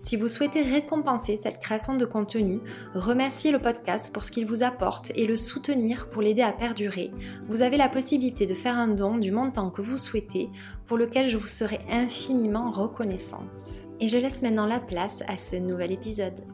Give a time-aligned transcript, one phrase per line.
[0.00, 2.60] Si vous souhaitez récompenser cette création de contenu,
[2.94, 7.10] remercier le podcast pour ce qu'il vous apporte et le soutenir pour l'aider à perdurer,
[7.46, 10.50] vous avez la possibilité de faire un don du montant que vous souhaitez,
[10.86, 13.86] pour lequel je vous serai infiniment reconnaissante.
[14.00, 16.44] Et je laisse maintenant la place à ce nouvel épisode.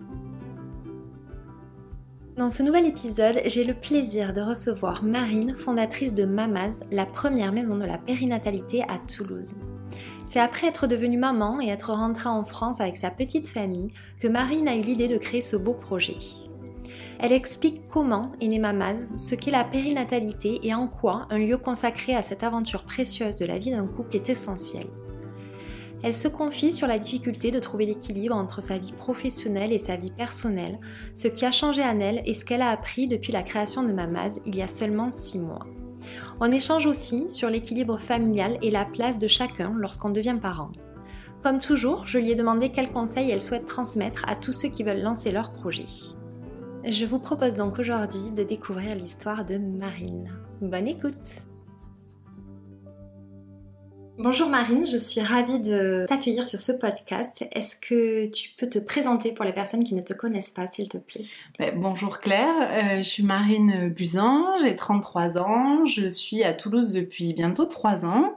[2.37, 7.53] Dans ce nouvel épisode, j'ai le plaisir de recevoir Marine, fondatrice de Mamaz, la première
[7.53, 9.55] maison de la périnatalité à Toulouse.
[10.25, 14.29] C'est après être devenue maman et être rentrée en France avec sa petite famille que
[14.29, 16.17] Marine a eu l'idée de créer ce beau projet.
[17.19, 21.57] Elle explique comment est née Mamaz, ce qu'est la périnatalité et en quoi un lieu
[21.57, 24.87] consacré à cette aventure précieuse de la vie d'un couple est essentiel.
[26.03, 29.97] Elle se confie sur la difficulté de trouver l'équilibre entre sa vie professionnelle et sa
[29.97, 30.81] vie personnelle,
[31.15, 33.93] ce qui a changé en elle et ce qu'elle a appris depuis la création de
[33.93, 35.67] Mamaz il y a seulement 6 mois.
[36.41, 40.73] On échange aussi sur l'équilibre familial et la place de chacun lorsqu'on devient parent.
[41.43, 44.85] Comme toujours, je lui ai demandé quels conseils elle souhaite transmettre à tous ceux qui
[44.85, 45.87] veulent lancer leur projet.
[46.85, 50.33] Je vous propose donc aujourd'hui de découvrir l'histoire de Marine.
[50.61, 51.43] Bonne écoute
[54.23, 57.45] Bonjour Marine, je suis ravie de t'accueillir sur ce podcast.
[57.51, 60.89] Est-ce que tu peux te présenter pour les personnes qui ne te connaissent pas, s'il
[60.89, 61.25] te plaît?
[61.59, 66.93] Ben, Bonjour Claire, euh, je suis Marine Buzan, j'ai 33 ans, je suis à Toulouse
[66.93, 68.37] depuis bientôt 3 ans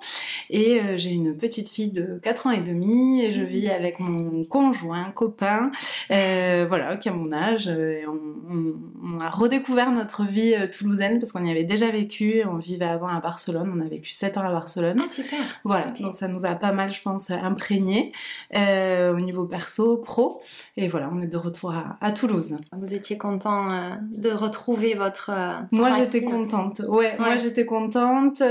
[0.50, 4.00] et euh, j'ai une petite fille de 4 ans et demi et je vis avec
[4.00, 5.70] mon conjoint, copain,
[6.10, 7.68] euh, voilà, qui a mon âge.
[7.68, 12.86] Et on, a redécouvert notre vie toulousaine parce qu'on y avait déjà vécu, on vivait
[12.86, 15.00] avant à Barcelone, on a vécu 7 ans à Barcelone.
[15.02, 15.40] Ah super
[15.75, 18.12] voilà, donc ça nous a pas mal, je pense, imprégné
[18.56, 20.42] euh, au niveau perso, pro.
[20.78, 22.58] Et voilà, on est de retour à, Toulouse.
[22.72, 25.32] Vous étiez content euh, de retrouver votre.
[25.34, 26.82] Euh, moi, j'étais contente.
[26.88, 28.42] Ouais, moi j'étais contente.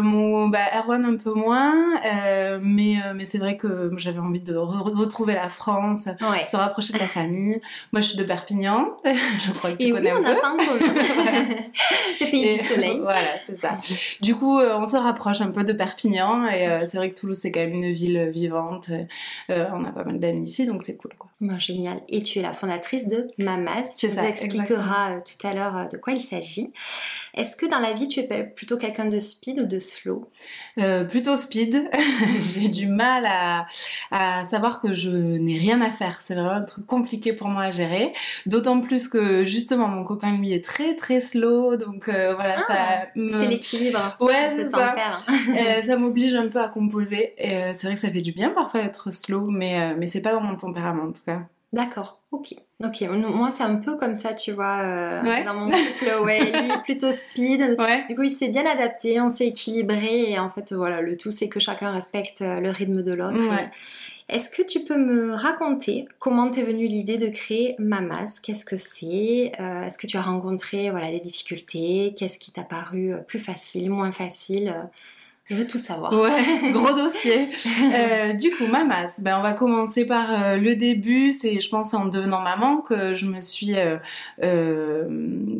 [0.00, 1.74] mon, bah, Erwan un peu moins,
[2.62, 6.08] mais mais c'est vrai que j'avais envie de retrouver la France,
[6.46, 7.60] se rapprocher de la famille.
[7.92, 8.96] Moi, je suis de Perpignan.
[9.04, 12.56] je crois que tu Et connais oui, un on a ça en Le pays du
[12.56, 13.00] soleil.
[13.00, 13.78] Voilà, c'est ça.
[14.20, 17.38] Du coup, on se rapproche un peu de Perpignan et euh, c'est vrai que Toulouse,
[17.40, 18.90] c'est quand même une ville vivante.
[19.50, 21.12] Euh, on a pas mal d'amis ici, donc c'est cool.
[21.18, 21.30] Quoi.
[21.58, 22.00] génial.
[22.08, 23.92] Et tu es la fondatrice de Mamas.
[23.96, 26.72] Tu nous expliqueras euh, tout à l'heure de quoi il s'agit.
[27.34, 30.30] Est-ce que dans la vie, tu es plutôt quelqu'un de speed ou de slow?
[31.08, 31.90] Plutôt speed.
[32.40, 33.66] J'ai du mal à,
[34.10, 36.20] à, savoir que je n'ai rien à faire.
[36.20, 38.12] C'est vraiment un truc compliqué pour moi à gérer.
[38.46, 41.76] D'autant plus que justement, mon copain, lui, est très très slow.
[41.76, 42.74] Donc voilà, ça...
[42.76, 44.16] Ah, c'est l'équilibre.
[44.20, 44.94] Ouais, c'est ça.
[45.82, 47.34] ça m'oblige un peu à composer.
[47.38, 50.06] Et euh, c'est vrai que ça fait du bien parfois être slow, mais, euh, mais
[50.06, 51.42] c'est pas dans mon tempérament en tout cas.
[51.72, 52.54] D'accord, ok.
[52.84, 56.70] Ok, moi c'est un peu comme ça, tu vois, euh, dans mon couple, ouais, lui
[56.84, 57.76] plutôt speed.
[58.08, 61.32] Du coup, il s'est bien adapté, on s'est équilibré et en fait, voilà, le tout
[61.32, 63.42] c'est que chacun respecte le rythme de l'autre.
[64.28, 68.76] Est-ce que tu peux me raconter comment t'es venue l'idée de créer Mamas Qu'est-ce que
[68.76, 69.52] c'est?
[69.58, 72.14] Est-ce que tu as rencontré voilà, des difficultés?
[72.16, 74.74] Qu'est-ce qui t'a paru plus facile, moins facile?
[75.50, 76.10] Je veux tout savoir.
[76.14, 77.50] Ouais, gros dossier.
[77.82, 81.32] Euh, du coup, mamas, ben on va commencer par euh, le début.
[81.32, 83.98] C'est, je pense, en devenant maman que je me suis euh,
[84.42, 85.06] euh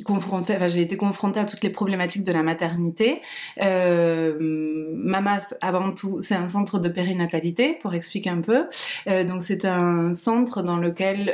[0.07, 0.55] confrontée.
[0.57, 3.21] Enfin, j'ai été confrontée à toutes les problématiques de la maternité.
[3.61, 8.65] mamas, avant tout, c'est un centre de périnatalité, pour expliquer un peu.
[9.07, 11.29] donc, c'est un centre dans lequel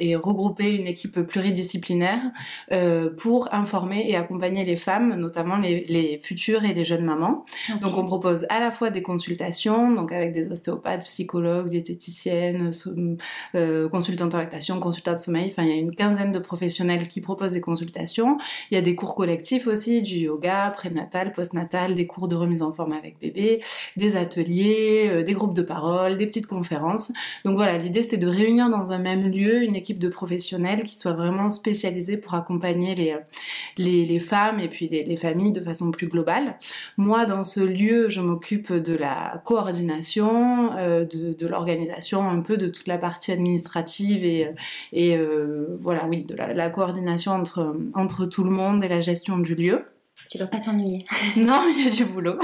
[0.00, 2.20] est regroupée une équipe pluridisciplinaire
[3.18, 7.44] pour informer et accompagner les femmes, notamment les, les futures et les jeunes mamans.
[7.80, 12.70] Donc On propose à la fois des consultations, donc avec des ostéopathes, psychologues, diététiciennes,
[13.54, 15.48] euh, consultantes en lactation, consultants de sommeil.
[15.50, 18.38] Enfin, il y a une quinzaine de professionnels qui proposent des consultations.
[18.70, 22.62] Il y a des cours collectifs aussi, du yoga, prénatal, postnatal, des cours de remise
[22.62, 23.62] en forme avec bébé,
[23.96, 27.12] des ateliers, euh, des groupes de parole, des petites conférences.
[27.44, 30.96] Donc voilà, l'idée c'était de réunir dans un même lieu une équipe de professionnels qui
[30.96, 33.18] soit vraiment spécialisée pour accompagner les, euh,
[33.78, 36.58] les, femmes et puis les, familles de façon plus globale.
[36.96, 42.68] Moi, dans ce lieu, je m'occupe de la coordination, euh, de, l'organisation, un peu de
[42.68, 44.48] toute la partie administrative et,
[44.92, 45.18] et
[45.80, 49.84] voilà, oui, de la, coordination entre tout le monde et la gestion du lieu.
[50.30, 51.04] Tu dois pas t'ennuyer.
[51.36, 52.38] non, il y a du boulot.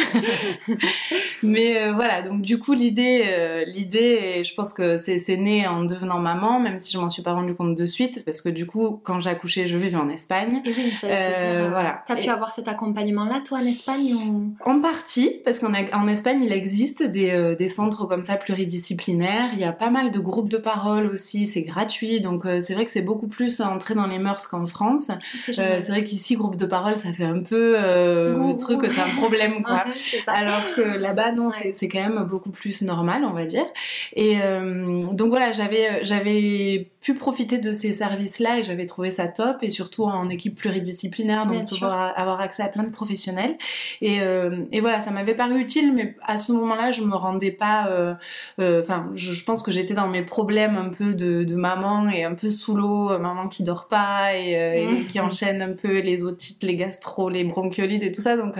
[1.42, 5.82] Mais euh, voilà, donc du coup l'idée, euh, l'idée, je pense que c'est né en
[5.82, 8.66] devenant maman, même si je m'en suis pas rendu compte de suite, parce que du
[8.66, 10.60] coup quand j'ai accouché, je vivais en Espagne.
[10.64, 11.36] Et oui, j'allais te dire.
[11.38, 12.04] Euh, voilà.
[12.06, 14.54] T'as pu avoir cet accompagnement-là, toi, en Espagne ou...
[14.64, 19.50] En partie, parce qu'en en Espagne, il existe des, des, centres comme ça pluridisciplinaires.
[19.54, 22.84] Il y a pas mal de groupes de parole aussi, c'est gratuit, donc c'est vrai
[22.84, 25.10] que c'est beaucoup plus entré dans les mœurs qu'en France.
[25.50, 29.16] C'est vrai qu'ici, groupe de parole, ça fait un peu euh, truc que t'as un
[29.16, 29.84] problème quoi.
[30.26, 33.66] Alors que là-bas non, c'est quand même beaucoup plus normal on va dire.
[34.14, 39.26] Et euh, donc voilà, j'avais j'avais pu profiter de ces services-là et j'avais trouvé ça
[39.26, 43.56] top et surtout en équipe pluridisciplinaire donc pouvoir avoir accès à plein de professionnels.
[44.00, 47.50] Et, euh, et voilà ça m'avait paru utile mais à ce moment-là je me rendais
[47.50, 48.14] pas euh,
[48.60, 52.08] euh, enfin je, je, pense que j'étais dans mes problèmes un peu de, de maman
[52.08, 55.98] et un peu sous l'eau maman qui dort pas et, et, qui enchaîne un peu
[55.98, 58.36] les otites les gastro les bronchiolites et tout ça.
[58.36, 58.54] Donc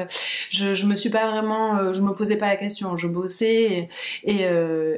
[0.50, 3.88] je, je me suis pas vraiment je me posais pas la question je bossais
[4.24, 4.46] et, et,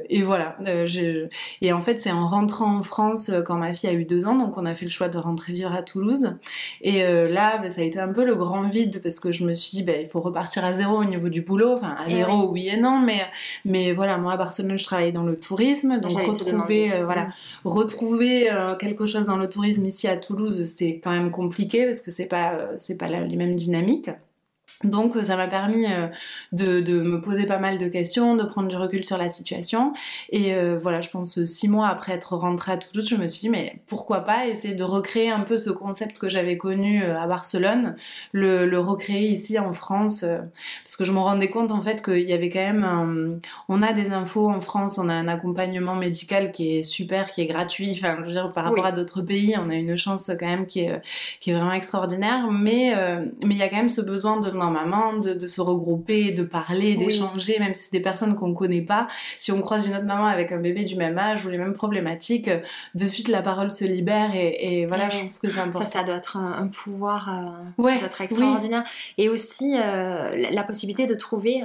[0.09, 0.57] et voilà.
[0.85, 1.27] Je,
[1.61, 4.25] et en fait c'est en rentrant en France euh, quand ma fille a eu deux
[4.25, 6.35] ans, donc on a fait le choix de rentrer vivre à Toulouse.
[6.81, 9.45] Et euh, là, bah, ça a été un peu le grand vide parce que je
[9.45, 11.73] me suis dit, bah, il faut repartir à zéro au niveau du boulot.
[11.73, 12.69] Enfin, à eh zéro, oui.
[12.69, 13.21] et non, mais,
[13.63, 17.31] mais voilà, moi à Barcelone, je travaillais dans le tourisme, donc retrouver, euh, voilà, mm.
[17.65, 18.49] retrouver
[18.79, 22.25] quelque chose dans le tourisme ici à Toulouse, c'était quand même compliqué parce que c'est
[22.25, 24.09] pas, c'est pas les mêmes dynamiques.
[24.83, 26.07] Donc ça m'a permis euh,
[26.51, 29.93] de, de, me poser pas mal de questions, de prendre du recul sur la situation.
[30.29, 33.41] Et euh, voilà, je pense six mois après être rentrée à Toulouse, je me suis
[33.41, 37.17] dit mais pourquoi pas essayer de recréer un peu ce concept que j'avais connu euh,
[37.17, 37.95] à Barcelone,
[38.33, 40.25] le, le, recréer ici en France,
[40.83, 43.39] parce que je me rendais compte en fait qu'il y avait quand même,
[43.69, 47.41] on a des infos en France, on a un accompagnement médical qui est super, qui
[47.41, 47.91] est gratuit.
[47.93, 50.67] Enfin, je veux dire par rapport à d'autres pays, on a une chance quand même
[50.67, 51.01] qui est
[51.39, 52.51] qui est vraiment extraordinaire.
[52.51, 52.93] Mais
[53.43, 56.95] mais il y a quand même ce besoin de maman, de, se regrouper, de parler,
[56.95, 59.07] d'échanger, même si c'est des personnes qu'on connaît pas.
[59.39, 61.73] Si on croise une autre maman avec un bébé du même âge ou les mêmes
[61.73, 62.49] problématiques,
[62.95, 65.85] de suite la parole se libère et, voilà, je trouve que c'est important.
[65.85, 68.83] Ça, ça doit être un, pouvoir euh, ouais, extraordinaire.
[69.17, 71.63] Et aussi euh, la possibilité de trouver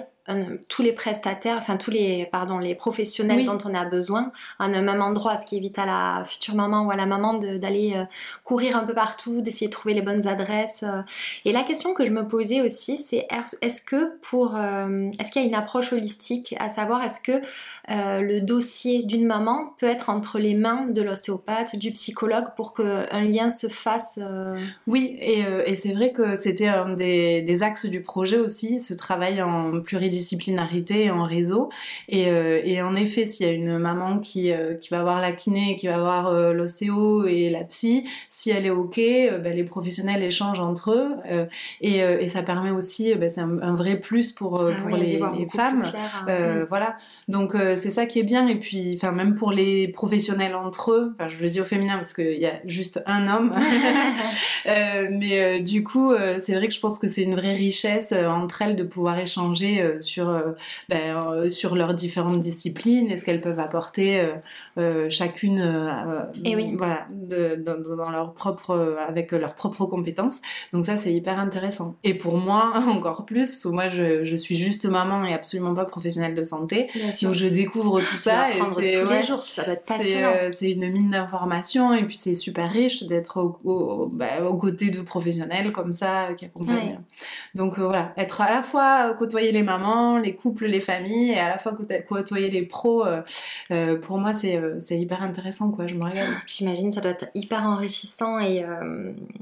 [0.69, 4.83] tous les prestataires, enfin tous les, pardon, les professionnels dont on a besoin en un
[4.83, 8.05] même endroit, ce qui évite à la future maman ou à la maman d'aller euh,
[8.45, 10.83] courir un peu partout, d'essayer de trouver les bonnes adresses.
[10.83, 11.03] Euh.
[11.45, 13.27] Et la question que je me posais aussi, c'est
[13.63, 17.43] est-ce que pour, euh, est-ce qu'il y a une approche holistique, à savoir est-ce que
[17.89, 23.21] le dossier d'une maman peut être entre les mains de l'ostéopathe, du psychologue, pour qu'un
[23.21, 24.21] lien se fasse
[24.87, 28.95] Oui, et, et c'est vrai que c'était un des, des, axes du projet aussi, ce
[28.95, 31.71] travail en pluridisciplinarité disciplinarité en réseau.
[32.09, 35.21] Et, euh, et en effet, s'il y a une maman qui, euh, qui va voir
[35.21, 39.55] la kiné, qui va voir euh, l'ostéo et la psy, si elle est OK, ben,
[39.55, 41.17] les professionnels échangent entre eux.
[41.81, 45.49] Et, et, ça permet aussi, ben, c'est un, vrai plus pour, ah pour les, les
[45.49, 45.85] femmes.
[46.27, 46.67] Hein.
[46.69, 46.97] Voilà.
[47.29, 48.47] Donc c'est ça qui est bien.
[48.47, 51.95] Et puis, enfin, même pour les professionnels entre eux, enfin, je le dis au féminin
[51.95, 53.55] parce qu'il y a juste un homme.
[54.65, 58.77] mais du coup, c'est vrai que je pense que c'est une vraie richesse entre elles
[58.77, 60.53] de pouvoir échanger sur, euh,
[60.89, 64.29] ben, euh, sur leurs différentes disciplines et ce qu'elles peuvent apporter
[64.79, 65.59] euh, chacune
[66.45, 66.75] et oui.
[66.77, 70.41] voilà, dans, leur propre, avec leurs propres compétences.
[70.73, 71.97] Donc ça, c'est hyper intéressant.
[72.05, 75.75] Et pour moi, encore plus, parce que moi, je, je suis juste maman et absolument
[75.75, 76.89] pas professionnelle de santé.
[77.23, 78.51] donc je découvre tout ça.
[78.51, 80.33] et les jours, ça va être passionnant.
[80.53, 85.01] C'est, une mine d'informations et puis c'est super riche d'être au, ben, aux côtés de
[85.01, 87.01] professionnels comme ça qui accompagnent.
[87.55, 91.49] Donc voilà, être à la fois côtoyer les mamans, les couples, les familles, et à
[91.49, 91.77] la fois
[92.09, 93.21] côtoyer les pros, euh,
[93.71, 96.29] euh, pour moi euh, c'est hyper intéressant quoi, je me régale.
[96.47, 98.65] J'imagine ça doit être hyper enrichissant et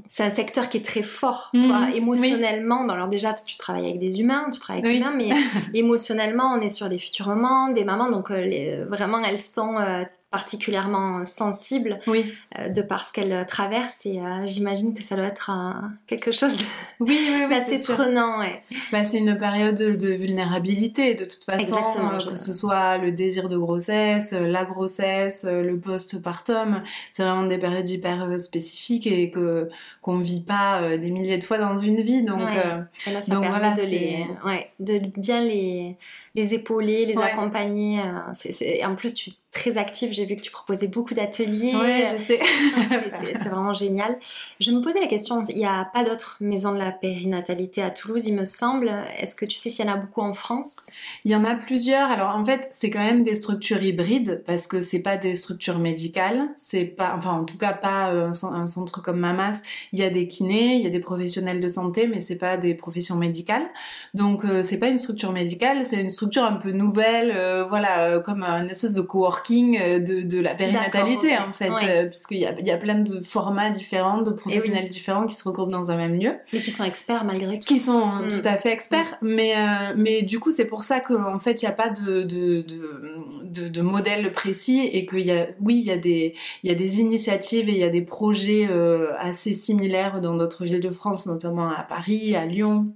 [0.09, 1.93] c'est un secteur qui est très fort, toi, mhm.
[1.95, 2.87] émotionnellement.
[2.89, 5.29] alors déjà tu travailles avec des humains, tu travailles avec des humains, mais
[5.73, 9.77] émotionnellement on est sur des futurs mamans, des mamans, donc vraiment elles sont
[10.31, 12.33] particulièrement sensible oui.
[12.69, 15.51] de par ce qu'elle traverse et j'imagine que ça doit être
[16.07, 16.55] quelque chose
[16.99, 18.39] oui, oui, oui, d'assez prenant.
[18.39, 18.61] Ouais.
[18.91, 21.77] Bah, c'est une période de vulnérabilité de toute façon,
[22.29, 27.89] que ce soit le désir de grossesse, la grossesse, le postpartum, c'est vraiment des périodes
[27.89, 29.69] hyper spécifiques et que
[30.01, 32.39] qu'on vit pas des milliers de fois dans une vie donc,
[33.27, 35.97] donc voilà, de, les, ouais, de bien les
[36.35, 37.99] les épauler, les accompagner.
[37.99, 40.11] Euh, en plus, tu très active.
[40.11, 41.73] J'ai vu que tu proposais beaucoup d'ateliers.
[41.75, 42.39] Oui, je sais.
[43.33, 44.15] c'est vraiment génial.
[44.59, 47.91] Je me posais la question, il n'y a pas d'autres maisons de la périnatalité à
[47.91, 48.91] Toulouse, il me semble.
[49.19, 50.77] Est-ce que tu sais s'il y en a beaucoup en France?
[51.25, 52.09] Il y en a plusieurs.
[52.09, 55.79] Alors en fait, c'est quand même des structures hybrides parce que c'est pas des structures
[55.79, 56.49] médicales.
[56.55, 59.61] C'est pas, enfin en tout cas pas euh, un, centre comme Mamas.
[59.93, 62.57] Il y a des kinés, il y a des professionnels de santé, mais c'est pas
[62.57, 63.67] des professions médicales.
[64.13, 68.19] Donc euh, c'est pas une structure médicale, c'est une structure un peu nouvelle, euh, voilà,
[68.19, 69.01] comme un espèce de
[69.39, 73.21] coworking euh, de, de la périnatalité en fait, puisqu'il y a, y a plein de
[73.21, 76.33] formats différents, de professionnels différents qui se regroupent dans un même lieu.
[76.53, 77.65] Mais qui sont experts malgré tout.
[77.65, 78.29] Qui sont mm.
[78.29, 79.27] tout à fait experts, mm.
[79.27, 79.53] mais,
[79.95, 82.65] mais du coup c'est pour ça qu'en fait il n'y a pas de, de,
[83.43, 86.73] de, de, modèle précis et qu'il y a, oui, il y, a des, il y
[86.73, 88.69] a des initiatives et il y a des projets
[89.17, 92.93] assez similaires dans d'autres villes de France, notamment à Paris, à Lyon.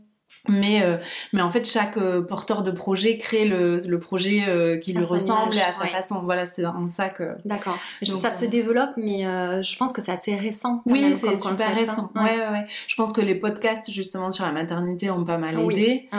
[0.50, 0.98] Mais, euh,
[1.32, 5.04] mais en fait, chaque euh, porteur de projet crée le, le projet euh, qui lui
[5.04, 6.22] ressemble et à sa façon.
[6.24, 7.36] Voilà, c'est dans ça que.
[7.46, 7.78] D'accord.
[8.04, 10.82] Ça se développe, mais je pense que c'est assez récent.
[10.86, 11.74] Oui, c'est super hein.
[11.76, 12.12] récent.
[12.16, 12.22] Ouais.
[12.24, 12.50] ouais.
[12.54, 16.10] Ouais, Je pense que les podcasts, justement, sur la maternité ont pas mal aidé.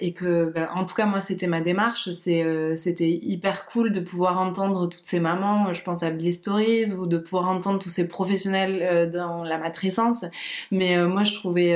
[0.00, 2.10] et que, ben, en tout cas, moi, c'était ma démarche.
[2.10, 5.72] C'était hyper cool de pouvoir entendre toutes ces mamans.
[5.72, 10.24] Je pense à Bliss Stories ou de pouvoir entendre tous ces professionnels dans la matrescence.
[10.70, 11.72] Mais moi, je trouvais,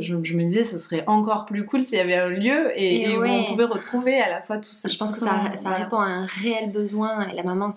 [0.00, 3.16] je, je me disais, ce serait encore plus cool s'il y avait un lieu et,
[3.16, 4.88] où on pouvait retrouver à la fois tout ça.
[4.88, 7.28] Je pense que ça, ça répond à un réel besoin.
[7.34, 7.70] La maman,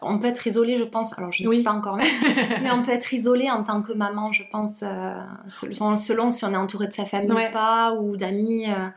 [0.00, 1.16] on peut être isolé, je pense.
[1.18, 1.96] Alors, je ne suis pas encore
[2.62, 5.14] mais on peut être isolé en tant que maman, je pense, euh,
[5.48, 8.66] selon, si on est entouré de sa famille ou pas, ou d'amis.
[8.68, 8.88] Euh,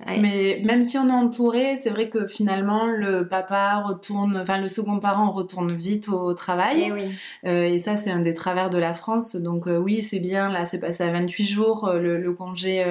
[0.00, 4.68] mais même si on est entouré, c'est vrai que finalement le papa retourne, enfin le
[4.68, 6.80] second parent retourne vite au travail.
[6.80, 7.12] Et, eh oui.
[7.46, 9.36] euh, et ça c'est un des travers de la France.
[9.36, 12.84] Donc euh, oui c'est bien, là c'est passé à 28 jours euh, le, le, congé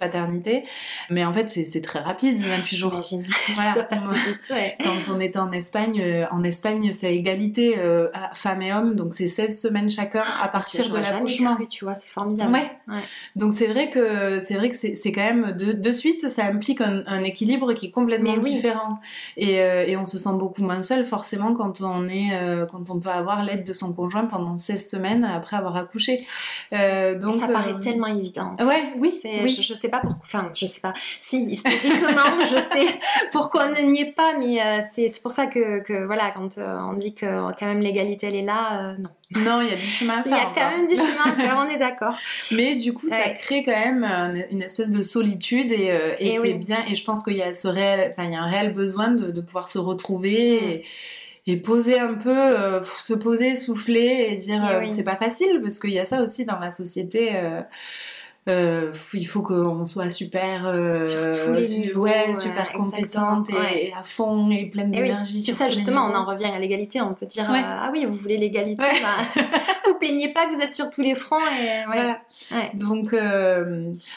[0.00, 0.64] paternité.
[1.10, 3.00] Mais en fait c'est très rapide 28 jours.
[3.54, 3.88] Voilà.
[4.82, 7.76] Quand on était en Espagne, en Espagne c'est égalité
[8.32, 11.56] femmes et hommes, donc c'est 16 semaines chacun à ah, partir de l'accouchement.
[11.68, 12.52] Tu vois, c'est formidable.
[12.88, 12.94] Ouais.
[13.36, 16.80] Donc c'est vrai que c'est vrai que c'est quand même de, de suite, ça implique
[16.80, 19.00] un, équilibre qui est complètement différent.
[19.36, 22.90] Et, euh, et, on se sent beaucoup moins seul forcément quand on est, euh, quand
[22.90, 26.24] on peut avoir l'aide de son conjoint pendant 16 semaines après avoir accouché.
[26.72, 28.56] Euh, donc ça paraît tellement évident.
[28.60, 29.48] Ouais, oui, oui.
[29.48, 30.22] Je, je, sais pas pourquoi.
[30.24, 30.94] Enfin, je sais pas.
[31.18, 32.98] Si historiquement, je sais
[33.32, 37.14] pourquoi on n'y est pas, mais c'est pour ça que, que, voilà, quand on dit
[37.14, 37.26] que
[37.58, 39.10] quand même l'égalité elle est là, non.
[39.36, 40.32] Non, il y a du chemin à faire.
[40.32, 42.16] Il y a quand même du chemin à faire, on est d'accord.
[42.52, 44.04] Mais du coup, ça crée quand même
[44.50, 46.84] une espèce de solitude et, euh, et, c'est bien.
[46.88, 49.10] Et je pense qu'il y a ce réel, enfin, il y a un réel besoin
[49.10, 50.84] de, de pouvoir se retrouver.
[51.46, 55.78] Et, poser un peu, euh, se poser, souffler et dire euh, c'est pas facile parce
[55.78, 57.30] qu'il y a ça aussi dans la société.
[57.36, 57.62] Euh,
[58.48, 64.02] il faut qu'on soit super, euh, Sur tous les niveaux, ouais, super compétente et, à
[64.02, 65.44] fond et pleine d'énergie.
[65.46, 65.52] Oui.
[65.52, 67.00] ça justement, on en revient à l'égalité.
[67.00, 69.42] On peut dire euh, ah oui, vous voulez l'égalité, bah,
[69.86, 72.20] vous peignez pas que vous êtes sur tous les fronts et voilà.
[72.74, 73.14] Donc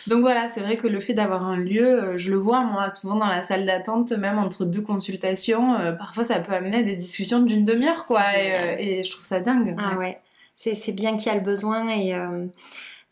[0.08, 3.16] donc voilà, c'est vrai que le fait d'avoir un lieu, je le vois moi souvent
[3.16, 7.40] dans la salle d'attente, même entre deux consultations, parfois ça peut amener à des discussions
[7.40, 9.76] d'une demi-heure quoi, et, et, je trouve ça dingue.
[9.78, 10.20] Ah ouais,
[10.56, 12.16] c'est bien qu'il y a le besoin et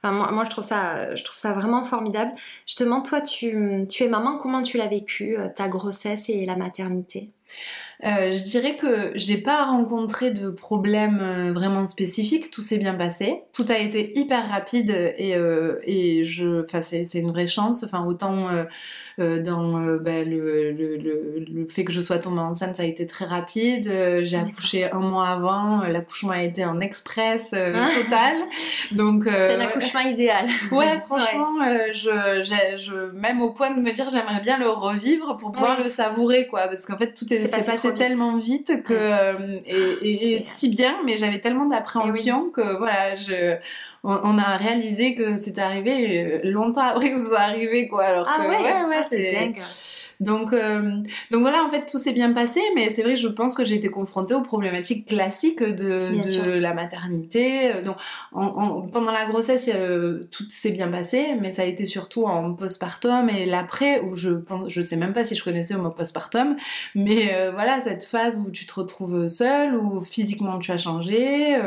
[0.04, 2.32] moi, moi, je, trouve ça, je trouve ça vraiment formidable.
[2.66, 6.56] Justement, toi, tu, tu es maman, comment tu l'as vécu, euh, ta grossesse et la
[6.56, 7.32] maternité?
[8.06, 12.94] Euh, je dirais que j'ai pas rencontré de problème euh, vraiment spécifique, tout s'est bien
[12.94, 17.84] passé, tout a été hyper rapide et, euh, et je, enfin c'est, une vraie chance,
[17.84, 18.64] enfin autant euh,
[19.20, 22.86] euh dans ben, le, le, le, le, fait que je sois tombée enceinte, ça a
[22.86, 23.92] été très rapide,
[24.22, 27.90] j'ai accouché un mois avant, l'accouchement a été en express ah.
[28.02, 28.34] total,
[28.92, 30.46] donc c'est un accouchement idéal.
[30.72, 31.58] Ouais, franchement,
[31.92, 35.90] je, je, même au point de me dire j'aimerais bien le revivre pour pouvoir le
[35.90, 40.70] savourer quoi, parce qu'en fait tout est, s'est passé tellement vite que euh, et, si
[40.70, 43.58] bien, mais j'avais tellement d'appréhension eh que voilà, je
[44.04, 48.06] on, a réalisé que c'était arrivé euh, longtemps après que ce soit arrivé quoi.
[48.06, 49.62] Alors ah que ouais, ouais, ah, c'est dingue.
[50.20, 53.56] Donc, euh, donc voilà, en fait, tout s'est bien passé, mais c'est vrai, je pense
[53.56, 57.82] que j'ai été confrontée aux problématiques classiques de, de la maternité.
[57.86, 57.96] Donc,
[58.34, 62.54] en, pendant la grossesse, euh, tout s'est bien passé, mais ça a été surtout en
[62.54, 65.90] postpartum et l'après, où je pense, je sais même pas si je connaissais le mot
[65.90, 66.58] postpartum,
[66.96, 71.58] mais euh, voilà, cette phase où tu te retrouves seule, où physiquement tu as changé,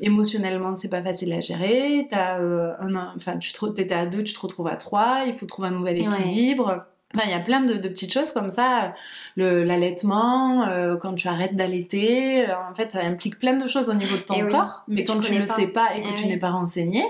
[0.00, 4.40] émotionnellement c'est pas facile à gérer, t'as un, enfin, tu étais à deux, tu te
[4.40, 6.86] retrouves à trois, il faut trouver un nouvel équilibre
[7.24, 8.94] il y a plein de, petites choses comme ça.
[9.36, 13.94] L'allaitement, euh, quand tu arrêtes d'allaiter, euh, en fait, ça implique plein de choses au
[13.94, 14.84] niveau de ton eh corps.
[14.88, 17.04] mais quand tu, ne le sais pas et que eh tu n'es pas renseigné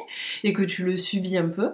[0.45, 1.71] et que tu le subis un peu,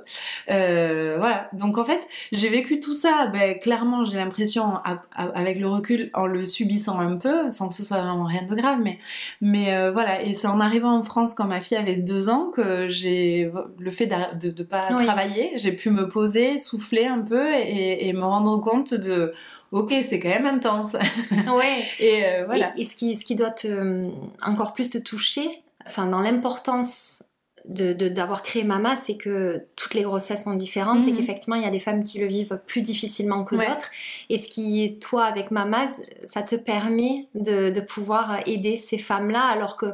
[0.50, 1.48] euh, voilà.
[1.52, 2.00] Donc en fait,
[2.32, 3.26] j'ai vécu tout ça.
[3.32, 4.78] Ben, clairement, j'ai l'impression,
[5.14, 8.54] avec le recul, en le subissant un peu, sans que ce soit vraiment rien de
[8.54, 8.78] grave.
[8.82, 8.98] Mais,
[9.40, 10.22] mais voilà.
[10.22, 13.90] Et c'est en arrivant en France quand ma fille avait deux ans que j'ai le
[13.90, 18.24] fait de ne pas travailler, j'ai pu me poser, souffler un peu et, et me
[18.24, 19.34] rendre compte de
[19.72, 20.92] ok, c'est quand même intense.
[21.32, 21.84] ouais.
[21.98, 22.72] et euh, voilà.
[22.76, 24.10] Et, ce, qui, ce qui doit te,
[24.46, 27.24] encore plus te toucher, enfin, dans l'importance
[27.68, 31.16] de, d'avoir créé Mama, c'est que toutes les grossesses sont différentes et mhm.
[31.16, 33.90] qu'effectivement, il y a des femmes qui le vivent plus difficilement que d'autres.
[34.30, 35.86] Et ce qui, toi, avec Mama,
[36.26, 39.86] ça te permet de, de pouvoir aider ces femmes-là, alors que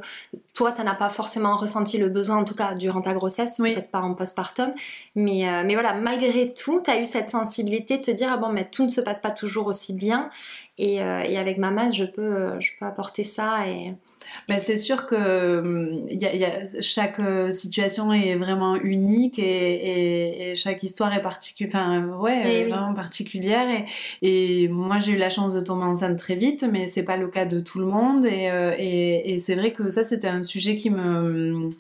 [0.55, 3.91] toi, tu n'as pas forcément ressenti le besoin, en tout cas durant ta grossesse, peut-être
[3.91, 4.73] pas en postpartum.
[5.15, 8.39] Mais, euh, mais voilà, malgré tout, tu as eu cette sensibilité de te dire, ah
[8.39, 10.31] bon, mais tout ne se passe pas toujours aussi bien.
[10.79, 13.95] Et, euh, et avec Mama, je peux, je peux apporter ça et
[14.49, 19.39] ben, c'est sûr que hum, y a, y a, chaque euh, situation est vraiment unique
[19.39, 23.67] et, et, et chaque histoire est particulière, enfin ouais, eh vraiment particulière.
[24.23, 27.17] Et, et moi j'ai eu la chance de tomber enceinte très vite, mais c'est pas
[27.17, 28.27] le cas de tout le monde.
[28.27, 31.71] Et, euh, c'est vrai que ça c'était un sujet qui me hum,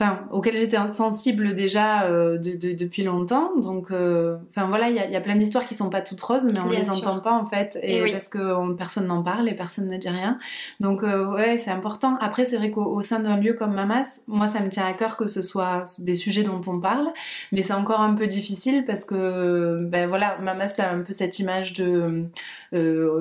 [0.00, 3.50] enfin auquel j'étais sensible déjà euh, de, de, depuis longtemps.
[3.56, 6.20] Donc euh, enfin voilà il y a, y a, plein d'histoires qui sont pas toutes
[6.20, 7.78] roses mais on les entend pas en fait.
[7.82, 10.38] Et, parce que personne n'en parle et personne ne dit rien.
[10.78, 12.16] Donc euh, ouais c'est important.
[12.20, 15.16] Après c'est vrai qu'au sein d'un lieu comme Mamas moi ça me tient à cœur
[15.16, 17.08] que ce soit des sujets dont on parle.
[17.50, 21.40] Mais c'est encore un peu difficile parce que ben voilà Mamas a un peu cette
[21.40, 22.24] image de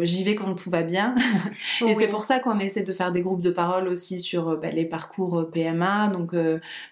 [0.01, 1.15] j'y vais quand tout va bien.
[1.87, 4.71] Et c'est pour ça qu'on essaie de faire des groupes de parole aussi sur ben,
[4.71, 6.35] les parcours PMA donc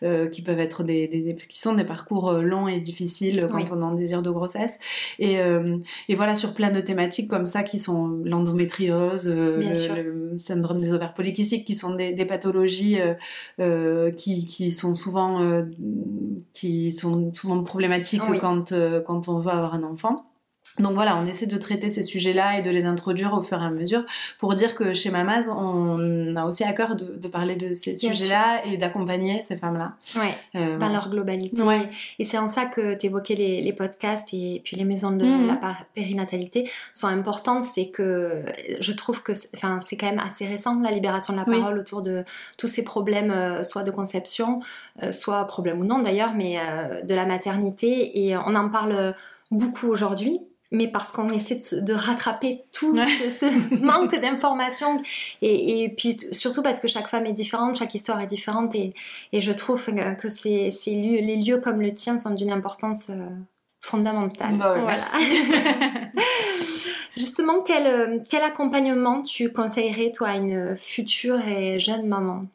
[0.03, 3.71] euh, qui peuvent être des, des, qui sont des parcours euh, longs et difficiles quand
[3.71, 4.79] on est en désir de grossesse.
[5.19, 5.77] Et, euh,
[6.09, 11.13] et voilà sur plein de thématiques comme ça qui sont l'endométriose, le, syndrome des ovaires
[11.13, 12.97] polykystiques, qui sont des, des pathologies
[14.17, 15.65] qui, qui sont souvent
[16.53, 18.73] qui sont souvent problématiques quand
[19.05, 20.25] quand on veut avoir un enfant.
[20.79, 23.65] Donc voilà, on essaie de traiter ces sujets-là et de les introduire au fur et
[23.65, 24.03] à mesure
[24.39, 28.65] pour dire que chez Mamaz, on a aussi à cœur de, parler de ces sujets-là
[28.65, 29.93] et d'accompagner ces femmes-là.
[30.17, 31.61] Ouais, euh, dans leur globalité.
[31.61, 31.89] Ouais.
[32.19, 35.47] Et c'est en ça que tu évoquais les, podcasts et puis les maisons de mhm.
[35.47, 37.63] la périnatalité sont importantes.
[37.63, 38.43] C'est que
[38.79, 42.23] je trouve que c'est quand même assez récent la libération de la parole autour de
[42.57, 44.61] tous ces problèmes, euh, soit de conception,
[45.03, 46.57] euh, soit problème ou non d'ailleurs, mais
[47.03, 48.25] de la maternité.
[48.25, 49.13] Et on en parle
[49.51, 50.39] beaucoup aujourd'hui
[50.75, 55.01] mais parce qu'on essaie de, rattraper tout ce, manque d'informations.
[55.41, 58.75] Et, puis surtout parce que chaque femme est différente, chaque histoire est différente.
[58.75, 58.93] Et,
[59.33, 59.83] je trouve
[60.19, 63.29] que ces, lieux, les lieux comme le tien sont d'une importance euh,
[63.81, 64.57] fondamentale.
[64.57, 65.05] Bah voilà.
[67.17, 72.45] Justement, quel, euh, quel accompagnement tu conseillerais toi à une future et jeune maman?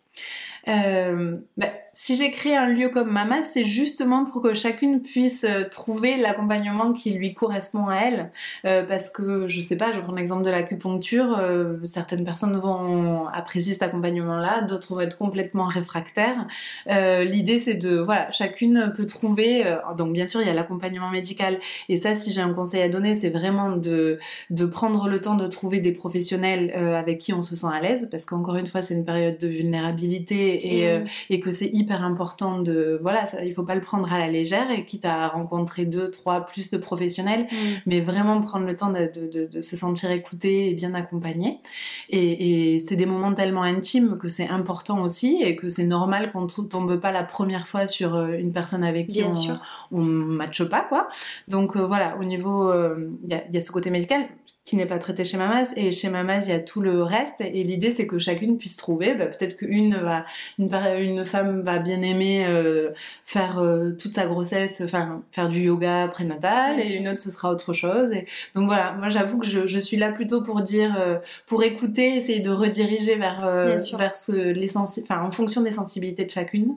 [0.68, 5.44] Euh, bah, si j'ai créé un lieu comme Mama, c'est justement pour que chacune puisse
[5.44, 8.30] euh, trouver l'accompagnement qui lui correspond à elle.
[8.64, 13.26] Euh, parce que, je sais pas, je prends l'exemple de l'acupuncture, euh, certaines personnes vont
[13.26, 16.46] apprécier cet accompagnement-là, d'autres vont être complètement réfractaires.
[16.88, 19.64] Euh, L'idée, c'est de, voilà, chacune peut trouver,
[19.96, 21.58] donc bien sûr, il y a l'accompagnement médical.
[21.88, 24.18] Et ça, si j'ai un conseil à donner, c'est vraiment de,
[24.50, 28.08] de prendre le temps de trouver des professionnels avec qui on se sent à l'aise.
[28.10, 31.00] Parce qu'encore une fois, c'est une période de vulnérabilité et,
[31.30, 34.28] et que c'est hyper important de voilà ça, il faut pas le prendre à la
[34.28, 37.56] légère et quitte à rencontrer deux trois plus de professionnels mm.
[37.86, 41.60] mais vraiment prendre le temps de, de, de, se sentir écouté et bien accompagné.
[42.08, 46.32] Et, et c'est des moments tellement intimes que c'est important aussi et que c'est normal
[46.32, 49.58] qu'on tombe pas la première fois sur euh, une personne avec qui on,
[49.98, 51.08] on matche pas quoi.
[51.48, 54.26] Donc euh, voilà au niveau euh, il y, a, ce côté médical
[54.64, 55.72] qui n'est pas traité chez Mamas.
[55.76, 57.40] Et chez Mamas il y a tout le reste.
[57.40, 59.14] Et l'idée c'est que chacune puisse trouver.
[59.14, 60.24] Bah, peut-être qu'une va
[60.58, 62.90] une, une femme va bien aimer euh,
[63.24, 66.80] faire euh, toute sa grossesse enfin faire du yoga prénatal.
[66.80, 68.12] Et une autre ce sera autre chose.
[68.12, 68.92] Et donc voilà.
[68.92, 72.50] Moi j'avoue que je, je, suis là plutôt pour dire euh, pour écouter essayer de
[72.50, 76.76] rediriger vers vers ce enfin en fonction des sensibilités de chacune.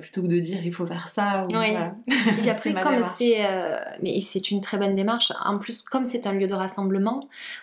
[0.00, 1.70] Plutôt que de dire il faut faire ça ou, oui.
[1.70, 1.94] voilà.
[2.44, 3.38] et après comme c'est
[4.02, 5.32] mais c'est une très bonne démarche.
[5.44, 6.87] En plus comme c'est un lieu de rassemblement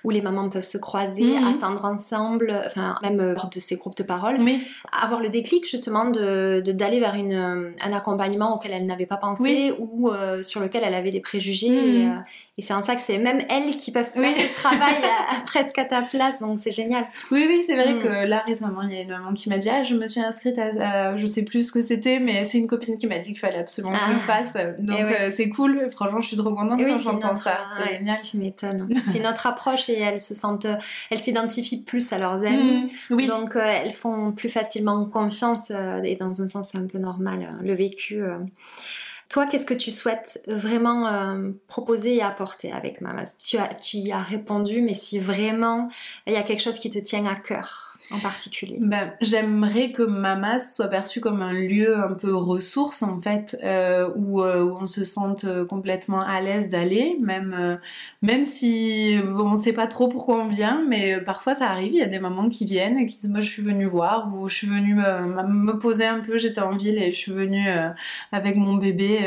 [0.03, 1.43] où les mamans peuvent se croiser, mhm.
[1.47, 4.59] attendre ensemble, enfin même euh, de ces groupes de parole, mais
[5.03, 9.73] avoir le déclic justement de d'aller vers une, un accompagnement auquel elle n'avait pas pensé
[9.77, 11.69] ou euh, sur lequel elle avait des préjugés.
[11.69, 12.11] Mhm.
[12.11, 12.19] Euh,
[12.57, 14.95] et c'est en ça que c'est même elles qui peuvent faire ce travail
[15.45, 17.05] presque à ta place, donc c'est génial.
[17.29, 18.01] Oui, oui, c'est vrai mm.
[18.01, 20.21] que là récemment, il y a une maman qui m'a dit Ah, je me suis
[20.21, 23.31] inscrite à, je sais plus ce que c'était, mais c'est une copine qui m'a dit
[23.31, 24.43] qu'il fallait absolument que je le ah.
[24.43, 24.53] fasse.
[24.79, 27.57] Donc euh, c'est cool, franchement, je suis trop contente quand j'entends ça.
[27.77, 28.19] C'est génial.
[28.21, 28.87] Tu m'étonnes.
[29.11, 30.67] c'est notre approche et elles se sentent,
[31.11, 32.89] elles s'identifient plus à leurs amis.
[33.09, 33.27] Mm, oui.
[33.27, 36.99] Donc euh, elles font plus facilement confiance euh, et dans un sens, c'est un peu
[36.99, 37.57] normal.
[37.61, 38.23] le vécu.
[39.29, 43.35] Toi, qu'est-ce que tu souhaites vraiment euh, proposer et apporter avec Mamas?
[43.43, 45.89] Tu, tu y as répondu, mais si vraiment
[46.27, 50.03] il y a quelque chose qui te tient à cœur en particulier ben, J'aimerais que
[50.03, 54.77] Mamas soit perçu comme un lieu un peu ressource en fait, euh, où, euh, où,
[54.81, 57.75] on se sente complètement à l'aise d'aller, même, euh,
[58.21, 61.99] même si on ne sait pas trop pourquoi on vient, mais parfois ça arrive, il
[61.99, 64.47] y a des mamans qui viennent et qui disent moi je suis venue voir ou
[64.49, 67.67] je suis venue me, me poser un peu, j'étais en ville et je suis venue
[68.31, 69.19] avec mon bébé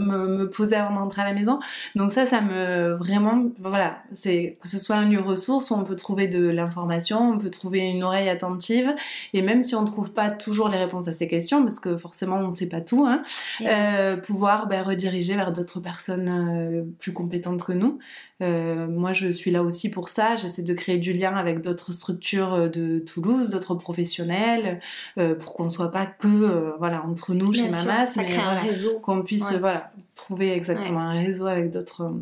[0.00, 1.60] me, me, poser avant d'entrer à la maison.
[1.94, 5.84] Donc ça, ça me vraiment, voilà, c'est que ce soit un lieu ressource où on
[5.84, 8.94] peut trouver de l'information, on peut trouver une oreille attentive.
[9.32, 11.96] Et même si on ne trouve pas toujours les réponses à ces questions, parce que
[11.96, 13.22] forcément on ne sait pas tout, hein,
[13.62, 17.98] euh, pouvoir bah, rediriger vers d'autres personnes euh, plus compétentes que nous.
[18.42, 20.34] Euh, moi, je suis là aussi pour ça.
[20.34, 24.80] J'essaie de créer du lien avec d'autres structures de Toulouse, d'autres professionnels,
[25.16, 28.26] pour qu'on ne soit pas que voilà entre nous chez Mamas, mais
[28.60, 28.98] réseau.
[29.00, 32.12] qu'on puisse voilà trouver exactement un réseau avec d'autres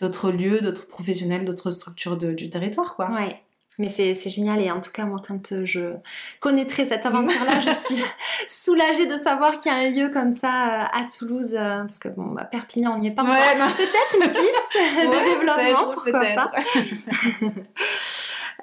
[0.00, 3.10] d'autres lieux, d'autres professionnels, d'autres structures du territoire, quoi.
[3.10, 3.42] Ouais.
[3.78, 5.94] Mais c'est génial et en tout cas moi quand euh, je
[6.40, 8.02] connaîtrai cette aventure-là, je suis
[8.48, 12.00] soulagée de savoir qu'il y a un lieu comme ça euh, à Toulouse euh, parce
[12.00, 13.22] que bon bah, Perpignan on n'y est pas.
[13.22, 16.50] Peut-être une piste de développement, pourquoi pas.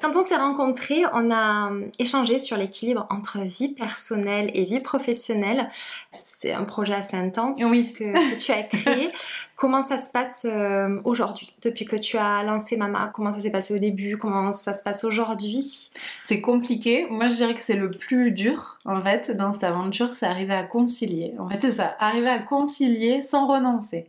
[0.01, 5.69] Quand on s'est rencontrés, on a échangé sur l'équilibre entre vie personnelle et vie professionnelle.
[6.11, 7.93] C'est un projet assez intense oui.
[7.93, 9.09] que, que tu as créé.
[9.55, 13.51] Comment ça se passe euh, aujourd'hui Depuis que tu as lancé Mama, comment ça s'est
[13.51, 14.17] passé au début?
[14.17, 15.91] Comment ça se passe aujourd'hui?
[16.23, 17.07] C'est compliqué.
[17.09, 20.53] Moi, je dirais que c'est le plus dur, en fait, dans cette aventure, c'est arriver
[20.53, 21.35] à concilier.
[21.39, 24.03] En fait, c'est ça, arriver à concilier sans renoncer.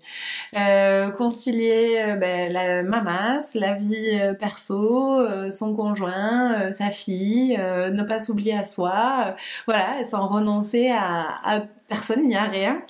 [0.58, 8.18] Euh, concilier euh, ben, la mamas, la vie perso, son conjoint, sa fille, ne pas
[8.18, 12.82] s'oublier à soi, voilà, sans renoncer à, à personne, il n'y a rien.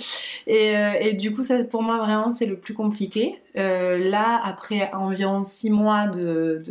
[0.47, 3.41] Et, euh, et, du coup, ça, pour moi, vraiment, c'est le plus compliqué.
[3.57, 6.63] Euh, là, après environ six mois de,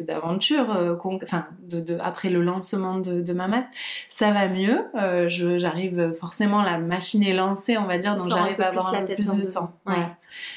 [0.00, 3.64] d'aventure, de, de, euh, enfin, de, après le lancement de, de Mamat,
[4.08, 4.84] ça va mieux.
[5.28, 9.14] J'arrive forcément, la machine est lancée, on va dire, donc j'arrive à avoir un peu
[9.14, 9.72] plus de temps.
[9.86, 9.94] Ouais.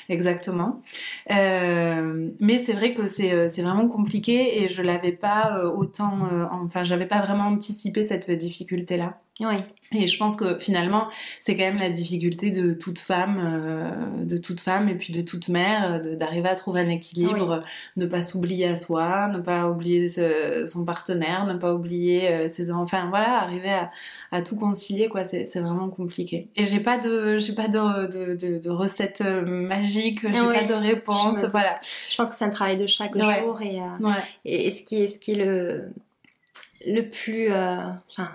[0.10, 0.82] Exactement.
[1.30, 6.20] Mais c'est vrai que c'est, c'est vraiment compliqué et je l'avais pas autant,
[6.52, 9.20] enfin, j'avais pas vraiment anticipé cette difficulté-là.
[9.42, 9.56] Oui.
[9.94, 11.10] Et je pense que finalement,
[11.42, 15.22] c'est quand même la difficulté de toute femme, euh, de toute femme et puis de
[15.22, 17.62] toute mère, d'arriver à trouver un équilibre,
[17.98, 20.08] ne pas s'oublier à soi, ne pas oublier
[20.66, 23.10] son partenaire, ne pas oublier euh, ses enfants.
[23.10, 23.92] Voilà, arriver à,
[24.32, 26.48] à tout concilier, quoi, c'est vraiment compliqué.
[26.56, 30.64] Et j'ai pas de, j'ai pas de, de, de, de recette euh, magique, j'ai pas
[30.64, 31.78] de réponse, voilà.
[32.10, 33.80] Je pense que c'est un travail de chaque jour et,
[34.46, 35.90] et, et, ce qui est, ce qui est le
[36.88, 38.34] le plus, enfin,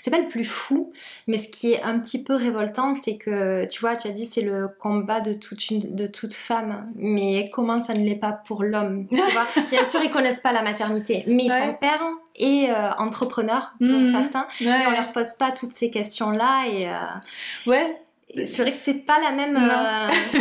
[0.00, 0.92] c'est pas le plus fou,
[1.26, 4.26] mais ce qui est un petit peu révoltant, c'est que tu vois, tu as dit
[4.26, 8.32] c'est le combat de toute une, de toute femme, mais comment ça ne l'est pas
[8.32, 12.02] pour l'homme Tu vois, bien sûr ils connaissent pas la maternité, mais son père
[12.36, 14.06] est euh, entrepreneur pour mhm.
[14.06, 18.00] certains, et on leur pose pas toutes ces questions là et euh, ouais.
[18.36, 19.56] C'est vrai que c'est pas la même.
[19.56, 20.40] Euh,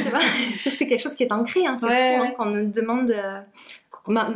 [0.64, 1.68] c'est quelque chose qui est ancré.
[1.68, 3.14] Hein, c'est fou hein, qu'on nous demande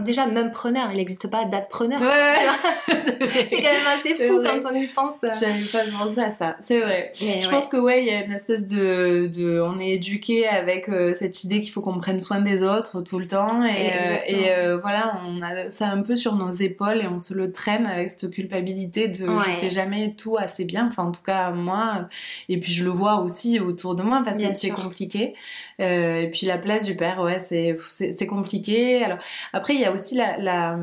[0.06, 2.00] déjà, même preneur, il n'existe pas date preneur.
[2.00, 2.88] Ouais,
[3.34, 5.16] c'est quand même assez fou quand on y pense.
[5.22, 7.12] J'avais pas pensé à ça, c'est vrai.
[7.14, 10.88] je pense que ouais, il y a une espèce de, de on est éduqué avec
[10.88, 14.16] euh, cette idée qu'il faut qu'on prenne soin des autres tout le temps et, euh,
[14.28, 17.52] et euh, voilà, on a ça un peu sur nos épaules et on se le
[17.52, 21.52] traîne avec cette culpabilité de je fais jamais tout assez bien, enfin en tout cas
[21.52, 22.08] moi.
[22.48, 25.34] Et puis je le vois aussi autour de moi parce que c'est compliqué.
[25.80, 29.04] et puis la place du père, ouais, c'est c'est compliqué.
[29.04, 29.20] Alors
[29.58, 30.78] après, il y a aussi la, la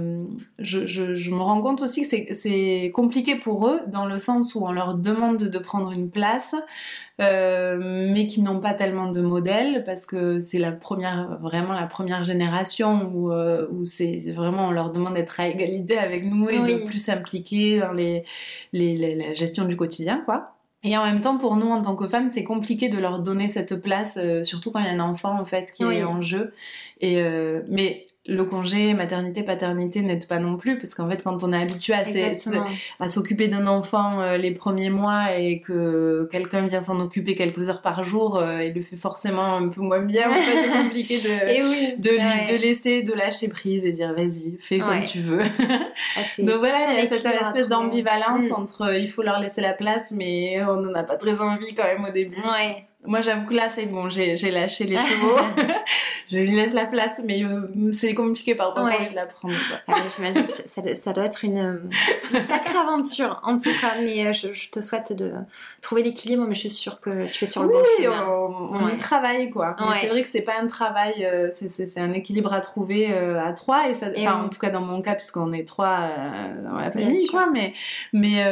[0.58, 4.54] je, je, je, me rends compte aussi que c'est compliqué pour eux dans le sens
[4.56, 6.56] où on leur demande de prendre une place,
[7.20, 7.78] euh,
[8.12, 12.24] mais qui n'ont pas tellement de modèles parce que c'est la première, vraiment la première
[12.24, 16.58] génération où, euh, où c'est vraiment on leur demande d'être à égalité avec nous et
[16.58, 18.24] de plus s'impliquer dans les,
[18.72, 20.54] les, la gestion du quotidien, quoi.
[20.86, 23.48] Et en même temps, pour nous, en tant que femmes, c'est compliqué de leur donner
[23.48, 26.20] cette place, euh, surtout quand il y a un enfant, en fait, qui est en
[26.20, 26.52] jeu.
[27.00, 31.44] Et, euh, mais le congé maternité paternité n'aide pas non plus parce qu'en fait quand
[31.44, 36.80] on est habitué à s'occuper d'un enfant euh, les premiers mois et que quelqu'un vient
[36.80, 40.30] s'en occuper quelques heures par jour euh, il le fait forcément un peu moins bien
[40.32, 45.40] c'est compliqué de de, laisser de lâcher prise et dire vas-y fais comme tu veux.
[45.40, 48.54] Ah, donc voilà il y a cette espèce d'ambivalence mm.
[48.54, 51.74] entre euh, il faut leur laisser la place mais on n'en a pas très envie
[51.74, 52.36] quand même au début.
[52.36, 55.36] Ouais moi, j'avoue que là, c'est bon, j'ai lâché les chevaux.
[56.30, 59.10] je lui laisse la place, mais euh, c'est compliqué par rapport ouais.
[59.10, 59.54] de la prendre.
[59.86, 61.82] Ah J'imagine ça, ça, doit être une,
[62.32, 63.94] une, sacrée aventure, en tout cas.
[64.02, 65.32] Mais euh, je, te souhaite de
[65.82, 68.26] trouver l'équilibre, mais je suis sûre que tu es sur le bon chemin.
[68.26, 69.76] on, on y travaille, quoi.
[70.00, 73.88] C'est vrai que c'est pas un travail, euh, c'est un équilibre à trouver à trois.
[73.88, 75.98] Et ça, enfin, en tout cas, dans mon cas, puisqu'on est trois
[76.64, 77.48] dans la famille, quoi.
[77.52, 77.74] Mais,
[78.12, 78.44] mais,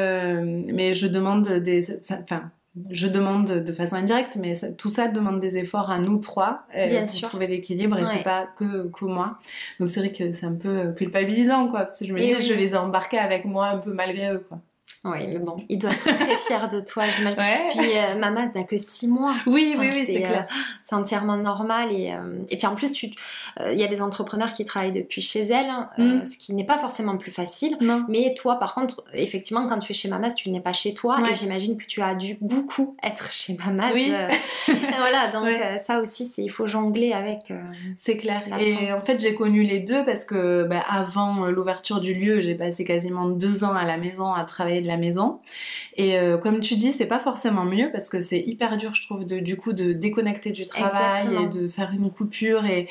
[0.73, 1.97] mais je demande des...
[2.13, 2.51] Enfin,
[2.91, 6.89] je demande de façon indirecte, mais tout ça demande des efforts à nous trois euh,
[7.21, 9.39] pour trouver l'équilibre et c'est pas que, que moi.
[9.79, 12.55] Donc c'est vrai que c'est un peu culpabilisant, quoi, parce que je me dis, je
[12.55, 14.59] les ai embarqués avec moi un peu malgré eux, quoi.
[15.05, 17.39] Oui, mais bon, il doit être très fier de toi, j'imagine.
[17.41, 17.69] Ouais.
[17.71, 19.35] Puis euh, maman n'a que 6 mois.
[19.47, 20.47] Oui, oui, oui, c'est clair.
[20.49, 21.93] Euh, c'est entièrement normal.
[21.93, 23.15] Et, euh, et puis en plus, il
[23.59, 26.25] y a des entrepreneurs qui travaillent depuis chez elles, mm.
[26.25, 27.77] ce qui n'est pas forcément plus facile.
[27.81, 28.05] Non.
[28.09, 31.19] Mais toi, par contre, effectivement, quand tu es chez Mamas, tu n'es pas chez toi.
[31.29, 33.91] Et j'imagine que tu as dû beaucoup être chez Mamas.
[33.93, 34.13] Oui.
[34.69, 35.49] voilà, donc
[35.81, 37.53] ça aussi, il faut jongler avec.
[37.97, 38.41] c'est clair.
[38.61, 42.55] Et en fait, j'ai connu les deux parce que bah, avant l'ouverture du lieu, j'ai
[42.55, 45.41] passé quasiment deux ans à la maison à travailler de la maison.
[45.97, 49.03] Et euh, comme tu dis, c'est pas forcément mieux parce que c'est hyper dur, je
[49.03, 52.89] trouve, de, du coup, de déconnecter du travail et de faire une coupure et,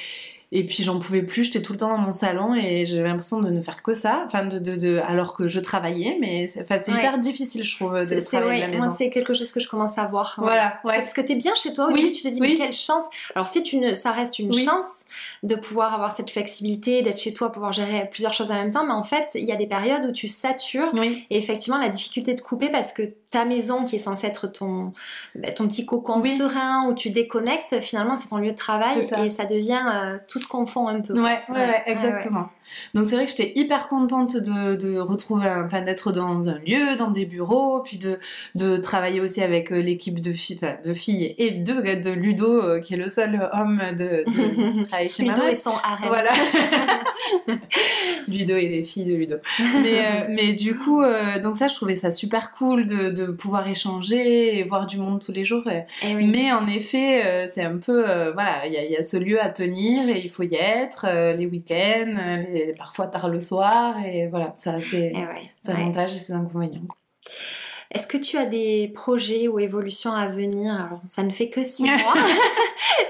[0.53, 3.39] et puis j'en pouvais plus, j'étais tout le temps dans mon salon et j'avais l'impression
[3.39, 6.87] de ne faire que ça, enfin de, de, de alors que je travaillais, mais c'est
[6.89, 8.85] hyper difficile, je trouve, de travailler à la maison.
[8.85, 10.35] Moi, c'est quelque chose que je commence à voir.
[10.37, 10.97] Voilà, ouais.
[10.97, 13.05] Parce que t'es bien chez toi, oui, tu te dis mais quelle chance.
[13.35, 15.05] Alors si tu ne, ça reste une chance
[15.43, 18.85] de pouvoir avoir cette flexibilité, d'être chez toi, pouvoir gérer plusieurs choses en même temps,
[18.85, 22.33] mais en fait, il y a des périodes où tu satures et effectivement la difficulté
[22.33, 24.91] de couper parce que ta maison qui est censée être ton,
[25.35, 29.29] bah, ton petit cocon serein où tu déconnectes, finalement c'est ton lieu de travail et
[29.29, 31.13] ça devient euh, tout ce qu'on confond un peu.
[31.13, 32.49] Ouais, ouais, exactement.
[32.93, 36.95] Donc c'est vrai que j'étais hyper contente de, de retrouver, enfin d'être dans un lieu,
[36.97, 38.19] dans des bureaux, puis de,
[38.55, 42.79] de travailler aussi avec euh, l'équipe de filles, de filles et de, de Ludo, euh,
[42.79, 46.07] qui est le seul homme de, de qui travaille chez Ludo et son harem.
[46.07, 46.31] Voilà.
[48.27, 49.37] Ludo et les filles de Ludo.
[49.59, 51.03] Mais, euh, mais du coup,
[51.43, 55.21] donc ça, je trouvais ça super cool de, de pouvoir échanger et voir du monde
[55.23, 55.63] tous les jours.
[56.03, 58.01] Eh mais en effet, c'est un peu,
[58.33, 61.07] voilà, il y a, y a, ce lieu à tenir et il faut y être
[61.37, 62.15] les week-ends,
[62.50, 63.95] les parfois tard le soir.
[64.05, 65.25] Et voilà, ça c'est eh
[65.61, 66.87] ses avantages et ses inconvénients.
[67.93, 70.73] Est-ce que tu as des projets ou évolutions à venir?
[70.73, 72.13] Alors, ça ne fait que six mois.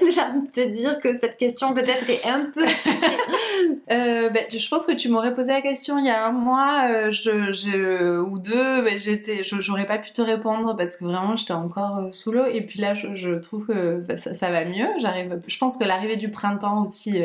[0.00, 2.64] J'ai envie de te dire que cette question peut-être est un peu
[3.90, 6.88] euh, ben, je pense que tu m'aurais posé la question il y a un mois
[6.90, 11.52] euh, je, ou deux, ben, j'étais, j'aurais pas pu te répondre parce que vraiment j'étais
[11.52, 12.44] encore euh, sous l'eau.
[12.46, 14.88] Et puis là, je, trouve que ben, ça, va mieux.
[14.98, 15.40] J'arrive.
[15.46, 17.22] Je pense que l'arrivée du printemps aussi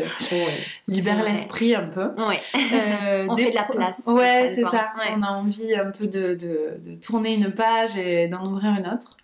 [0.88, 2.10] libère l'esprit un peu.
[2.18, 4.02] On fait de la place.
[4.06, 4.94] Ouais, c'est ça.
[5.16, 9.18] On a envie un peu de, de, tourner une page et d'en ouvrir une autre.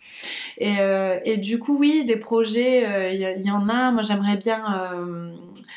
[0.57, 0.75] Et,
[1.25, 3.91] et, du coup, oui, des projets, il y, en a.
[3.91, 4.63] Moi, j'aimerais bien.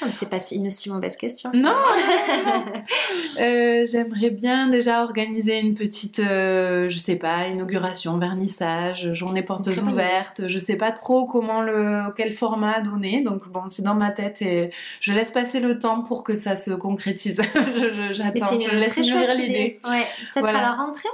[0.02, 1.50] Ah, c'est pas une si mauvaise question.
[1.54, 1.70] Non,
[3.40, 9.68] euh, J'aimerais bien déjà organiser une petite, euh, je sais pas, inauguration, vernissage, journée portes
[9.68, 10.48] ouvertes.
[10.48, 13.22] Je sais pas trop comment le, quel format donner.
[13.22, 16.56] Donc bon, c'est dans ma tête et je laisse passer le temps pour que ça
[16.56, 17.40] se concrétise.
[18.12, 18.60] J'attends.
[18.60, 19.80] Je laisse mûrir l'idée.
[19.88, 20.06] Ouais.
[20.34, 21.08] Peut-être à la rentrée?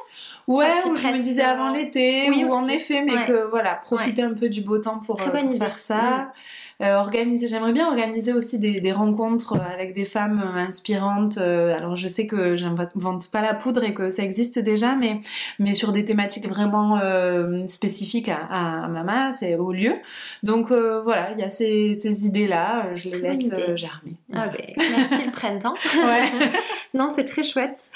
[0.48, 4.22] Ouais, ou je me disais avant euh, l'été, ou en effet, mais que voilà, profiter
[4.22, 6.32] un peu du beau temps pour, faire ça.
[6.82, 11.38] Organiser, j'aimerais bien organiser aussi des, des, rencontres avec des femmes inspirantes.
[11.38, 15.20] alors je sais que j'invente pas la poudre et que ça existe déjà, mais,
[15.58, 17.00] mais sur des thématiques vraiment
[17.68, 19.94] spécifiques à, à, Mama, c'est au lieu.
[20.42, 24.16] Donc voilà, il y a ces, ces idées-là, je les laisse germer.
[24.32, 25.74] Ah ben, merci le printemps.
[25.94, 26.50] ouais.
[26.94, 27.90] non, c'est très chouette.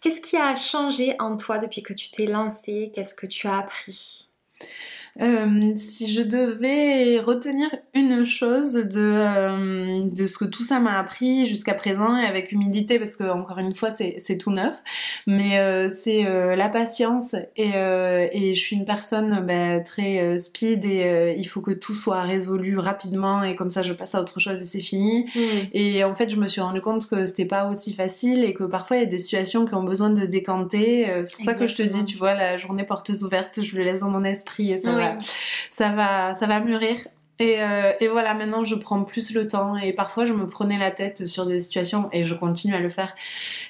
[0.00, 2.92] Qu'est-ce qui a changé en toi depuis que tu t'es lancée?
[2.94, 4.29] Qu'est-ce que tu as appris?
[5.20, 10.98] Euh, si je devais retenir une chose de, euh, de ce que tout ça m'a
[10.98, 14.82] appris jusqu'à présent, et avec humilité, parce que encore une fois c'est tout neuf,
[15.26, 16.24] mais euh, c'est
[16.56, 21.70] la patience et, et, je suis une personne bah, très speed et il faut que
[21.70, 25.26] tout soit résolu rapidement et comme ça je passe à autre chose et c'est fini.
[25.34, 25.40] Mm.
[25.72, 28.64] Et en fait je me suis rendu compte que c'était pas aussi facile et que
[28.64, 31.06] parfois il y a des situations qui ont besoin de décanter.
[31.24, 33.84] c'est pour ça que je te dis, tu vois, la journée portes ouvertes, je le
[33.84, 34.99] laisse dans mon esprit et ça
[35.70, 36.96] ça va, ça va mûrir.
[37.40, 40.90] Euh, et, voilà, maintenant je prends plus le temps et parfois je me prenais la
[40.90, 43.14] tête sur des situations et je continue à le faire.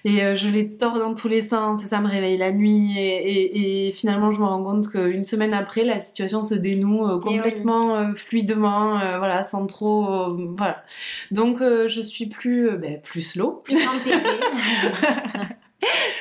[0.04, 2.98] Et euh, je les tords dans tous les sens et ça me réveille la nuit
[2.98, 8.14] et, finalement je me rends compte qu'une semaine après la situation se dénoue euh, complètement
[8.14, 10.82] fluidement, voilà, sans trop, voilà.
[11.30, 13.62] Donc je suis plus, ben, plus slow.
[13.64, 13.76] Plus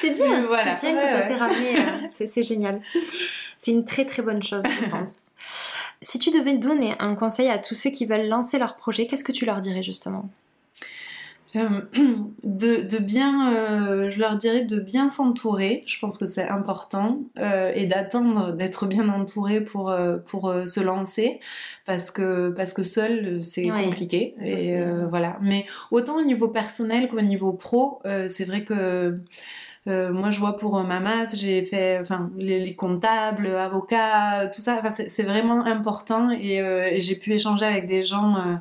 [0.02, 0.78] c'est bien, voilà.
[0.78, 1.76] c'est bien que ça t'ait ramené,
[2.10, 2.82] c'est génial.
[3.60, 5.10] C'est une très très bonne chose, je pense.
[6.02, 9.24] Si tu devais donner un conseil à tous ceux qui veulent lancer leur projet, qu'est-ce
[9.24, 10.30] que tu leur dirais justement?
[11.56, 11.82] Euh,
[12.43, 17.72] de, bien, euh, je leur dirais de bien s'entourer, je pense que c'est important, euh,
[17.74, 19.93] et d'attendre d'être bien entouré pour,
[20.28, 21.39] pour se lancer,
[21.86, 24.36] parce que, parce que seul c'est compliqué.
[24.43, 25.38] Et voilà.
[25.41, 29.19] Mais autant au niveau personnel qu'au niveau pro, c'est vrai que
[29.87, 34.61] euh, moi, je vois pour euh, ma masse, j'ai fait, enfin, les, comptables, avocats, tout
[34.61, 34.79] ça.
[34.79, 38.59] Enfin, c'est vraiment important et, euh, j'ai pu échanger avec des gens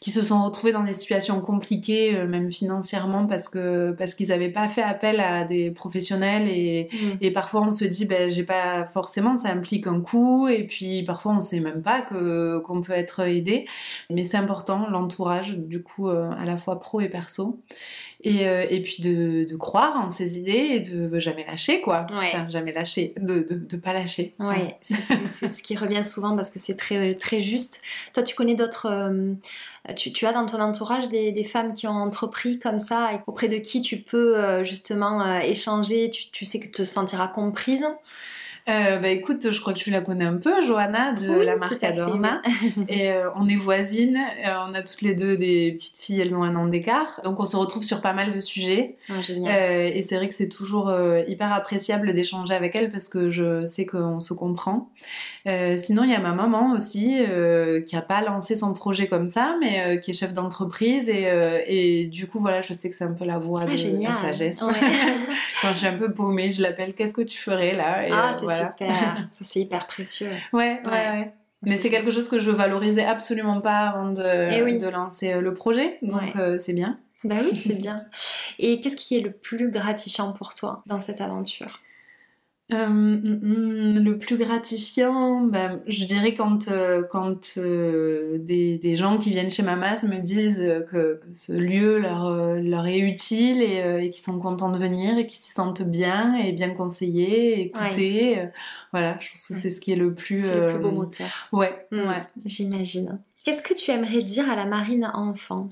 [0.00, 4.50] qui se sont retrouvés dans des situations compliquées, même financièrement, parce que parce qu'ils n'avaient
[4.50, 6.96] pas fait appel à des professionnels et, mm.
[7.20, 11.02] et parfois on se dit, ben, j'ai pas forcément, ça implique un coût et puis
[11.02, 13.66] parfois on sait même pas que qu'on peut être aidé,
[14.10, 17.60] mais c'est important l'entourage, du coup, à la fois pro et perso.
[18.24, 22.04] Et, euh, et puis de, de, croire en ses idées et de jamais lâcher, quoi.
[22.10, 24.34] Enfin, jamais lâcher, de, de, de pas lâcher.
[24.40, 27.80] Ouais, c'est ce qui revient souvent parce que c'est très, très juste.
[28.14, 28.86] Toi, tu connais d'autres.
[28.86, 29.34] Euh,
[29.94, 33.20] tu, tu, as dans ton entourage des, des, femmes qui ont entrepris comme ça et
[33.28, 37.28] auprès de qui tu peux euh, justement échanger, tu, tu sais que tu te sentiras
[37.28, 37.86] comprise?
[38.68, 41.82] Euh, bah écoute, je crois que tu la connais un peu, Johanna de la marque
[41.82, 42.42] Adorna.
[42.88, 46.34] et euh, on est voisines, euh, on a toutes les deux des petites filles, elles
[46.34, 47.20] ont un an d'écart.
[47.24, 48.96] Donc on se retrouve sur pas mal de sujets.
[49.22, 49.96] Génial.
[49.96, 50.92] et c'est vrai que c'est toujours
[51.26, 54.90] hyper appréciable d'échanger avec elles parce que je sais qu'on se comprend.
[55.76, 57.16] sinon, il y a ma maman aussi
[57.86, 61.28] qui a pas lancé son projet comme ça, mais qui est chef d'entreprise et,
[61.66, 64.12] et, du coup voilà, je sais que c'est un peu la voix ah, de la
[64.12, 64.58] sagesse.
[65.62, 66.94] Quand je suis un peu paumée, je l'appelle.
[66.94, 68.06] Qu'est-ce que tu ferais là?
[68.06, 69.28] Et, Ah, super.
[69.30, 70.32] Ça, c'est hyper précieux.
[70.52, 71.32] Ouais, ouais, ouais.
[71.62, 75.40] Mais c'est quelque chose que je valorisais absolument pas avant de, eh de lancer euh,
[75.40, 75.98] le projet.
[76.02, 76.98] Donc, euh, c'est bien.
[77.24, 78.04] Bah oui, c'est bien.
[78.58, 81.80] Et qu'est-ce qui est le plus gratifiant pour toi dans cette aventure?
[82.70, 88.94] Euh, mm, mm, le plus gratifiant, bah, je dirais quand, euh, quand euh, des, des,
[88.94, 94.04] gens qui viennent chez Mamas me disent que, ce lieu leur, leur est utile et,
[94.04, 98.48] et qu'ils sont contents de venir et qu'ils s'y sentent bien et bien conseillés, écoutés.
[98.92, 100.40] voilà, je pense que c'est ce qui est le plus...
[100.40, 101.48] C'est le plus beau moteur.
[101.52, 102.22] Ouais, mm, ouais.
[102.44, 103.18] J'imagine.
[103.44, 105.70] Qu'est-ce que tu aimerais dire à la marine enfant?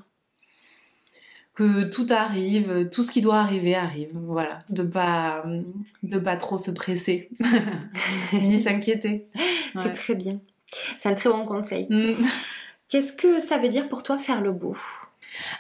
[1.57, 4.11] Que tout arrive, tout ce qui doit arriver arrive.
[4.15, 5.45] Voilà, de pas
[6.03, 7.31] de pas trop se presser
[8.33, 9.27] ni s'inquiéter.
[9.75, 10.39] C'est très bien.
[10.99, 11.87] C'est un très bon conseil.
[11.91, 12.13] Mm.
[12.89, 14.77] Qu'est-ce que ça veut dire pour toi faire le beau?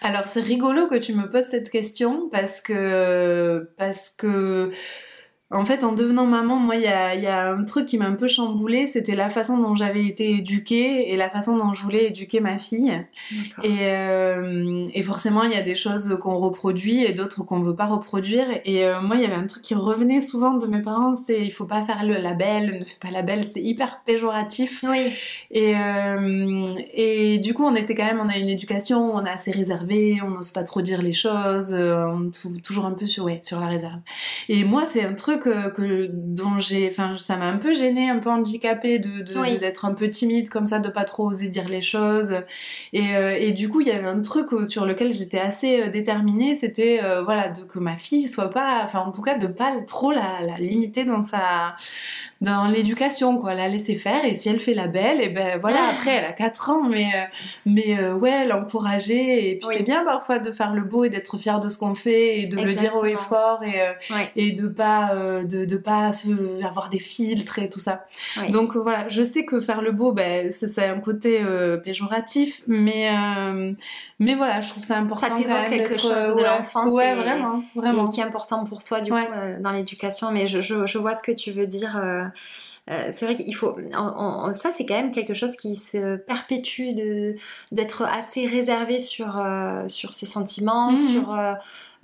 [0.00, 4.72] Alors c'est rigolo que tu me poses cette question parce que parce que
[5.52, 8.26] en fait, en devenant maman, moi, il y a, un truc qui m'a un peu
[8.26, 12.40] chamboulé, c'était la façon dont j'avais été éduquée et la façon dont je voulais éduquer
[12.40, 13.00] ma fille.
[13.62, 17.76] Et, euh, et, forcément, il y a des choses qu'on reproduit et d'autres qu'on veut
[17.76, 18.46] pas reproduire.
[18.64, 21.40] Et euh, moi, il y avait un truc qui revenait souvent de mes parents, c'est
[21.44, 24.84] il faut pas faire le label, ne fais pas label, c'est hyper péjoratif.
[24.88, 25.12] Oui.
[25.52, 29.30] Et, euh, et du coup, on était quand même, on a une éducation, on est
[29.30, 33.26] assez réservé, on n'ose pas trop dire les choses, on est toujours un peu sur,
[33.26, 34.00] ouais, sur la réserve.
[34.48, 38.18] Et moi, c'est un truc que dont j'ai, enfin, ça m'a un peu gêné, un
[38.18, 39.22] peu handicapé de
[39.58, 42.40] d'être un peu timide comme ça, de pas trop oser dire les choses.
[42.92, 47.00] Et, et du coup, il y avait un truc sur lequel j'étais assez déterminée, c'était
[47.24, 50.40] voilà de que ma fille soit pas, enfin en tout cas de pas trop la,
[50.44, 51.76] la limiter dans sa
[52.42, 54.24] dans l'éducation, quoi, la laisser faire.
[54.24, 57.06] Et si elle fait la belle, et ben voilà, après, elle a 4 ans, mais,
[57.14, 57.24] euh,
[57.64, 59.50] mais euh, ouais, l'encourager.
[59.50, 61.94] Et puis c'est bien parfois de faire le beau et d'être fier de ce qu'on
[61.94, 63.92] fait et de le dire haut et fort et, euh,
[64.36, 65.12] et de pas,
[65.44, 68.06] de, de pas se, avoir des filtres et tout ça.
[68.50, 71.44] Donc voilà, je sais que faire le beau, ben, c'est un côté
[71.84, 73.10] péjoratif, mais,
[74.18, 75.28] mais voilà, je trouve ça important.
[75.28, 76.92] Ça t'évoque quelque chose de l'enfance.
[76.92, 78.08] Ouais, vraiment, vraiment.
[78.08, 79.18] qui est important pour toi, du coup,
[79.60, 80.32] dans l'éducation.
[80.32, 82.00] Mais je, je, je, vois ce que tu veux dire.
[82.88, 83.76] Euh, c'est vrai qu'il faut.
[84.54, 86.90] ça, c'est quand même quelque chose qui se perpétue
[87.72, 91.34] d'être assez réservé sur, euh, sur ses sentiments, mmh sur.
[91.34, 91.54] Euh,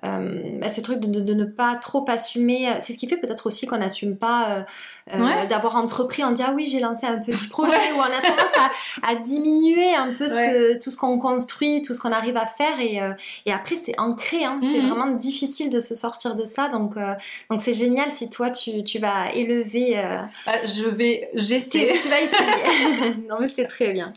[0.03, 3.67] bah, ce truc de, de, ne pas trop assumer, c'est ce qui fait peut-être aussi
[3.67, 4.65] qu'on n'assume pas
[5.11, 8.21] euh, d'avoir entrepris, en disant ah oui j'ai lancé un petit projet ou on a
[8.21, 8.57] tendance
[9.03, 12.37] à, à, diminuer un peu ce que, tout ce qu'on construit, tout ce qu'on arrive
[12.37, 13.11] à faire et, euh,
[13.45, 14.89] et après c'est ancré, hein, c'est mhm.
[14.89, 17.15] vraiment difficile de se sortir de ça donc euh,
[17.51, 19.99] donc c'est génial si toi tu, tu vas élever.
[20.47, 21.95] Ah, je vais j'essaie.
[22.01, 23.15] Tu, vas essayer.
[23.29, 24.13] non mais c'est très bien,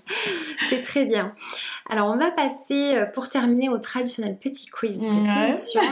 [0.70, 1.34] c'est très bien.
[1.90, 5.00] Alors on va passer pour terminer au traditionnel petit quiz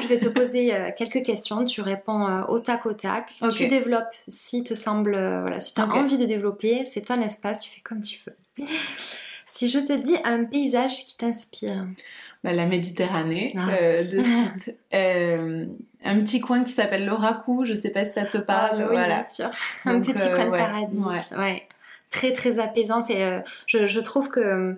[0.01, 4.63] Je vais te poser quelques questions, tu réponds au tac au tac, tu développes si
[4.63, 7.81] te semble, euh, voilà, si tu as envie de développer, c'est ton espace, tu fais
[7.81, 8.67] comme tu veux.
[9.45, 11.85] Si je te dis un paysage qui t'inspire
[12.43, 13.69] bah, La Méditerranée, ah.
[13.69, 14.77] euh, de suite.
[14.93, 15.65] Euh,
[16.03, 18.81] un petit coin qui s'appelle l'Oracou, je sais pas si ça te parle.
[18.81, 19.15] Ah, oui, voilà.
[19.19, 19.49] bien sûr.
[19.85, 20.99] un petit coin de paradis.
[21.37, 21.67] Ouais.
[22.13, 23.01] Très, très apaisant.
[23.03, 24.77] Je, je trouve que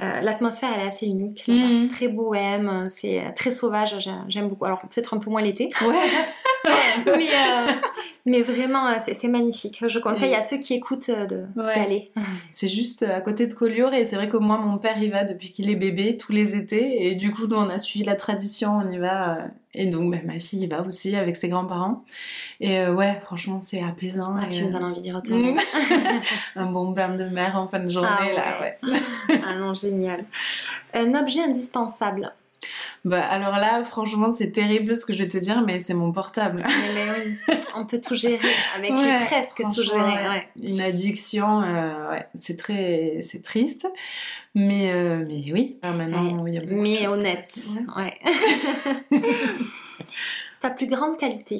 [0.00, 1.88] l'atmosphère elle est assez unique, mhm.
[1.88, 3.96] très bohème, c'est très sauvage,
[4.28, 4.64] j'aime beaucoup.
[4.64, 5.70] Alors peut-être un peu moins l'été.
[5.82, 5.94] Ouais.
[7.06, 7.28] mais,
[8.28, 9.82] mais vraiment, euh, c'est magnifique.
[9.86, 12.10] Je conseille à ceux qui écoutent euh, d'y aller.
[12.52, 15.08] C'est juste euh, à côté de Collioure et c'est vrai que moi, mon père y
[15.08, 18.04] va depuis qu'il est bébé tous les étés et du coup, nous, on a suivi
[18.04, 19.38] la tradition, on y va.
[19.74, 22.04] Et donc, bah, ma fille y va aussi avec ses grands-parents.
[22.60, 24.34] Et ouais, franchement, c'est apaisant.
[24.38, 25.56] Ah, tu me donnes envie d'y retourner.
[26.56, 28.78] un bon bain de mer en fin de journée, ah, là, ouais.
[29.46, 30.24] ah non, génial.
[30.94, 32.32] Un objet indispensable
[33.04, 36.12] bah alors là, franchement, c'est terrible ce que je vais te dire, mais c'est mon
[36.12, 36.64] portable.
[36.66, 38.38] Mais, oui, on peut tout gérer
[38.76, 38.90] avec
[39.26, 40.48] presque tout gérer.
[40.60, 43.86] Une addiction, euh, ouais, c'est très, c'est triste,
[44.54, 45.78] mais euh, mais oui.
[45.82, 47.54] maintenant, il y a beaucoup mais honnête,
[47.96, 48.18] ouais.
[50.60, 51.58] Ta plus grande qualité?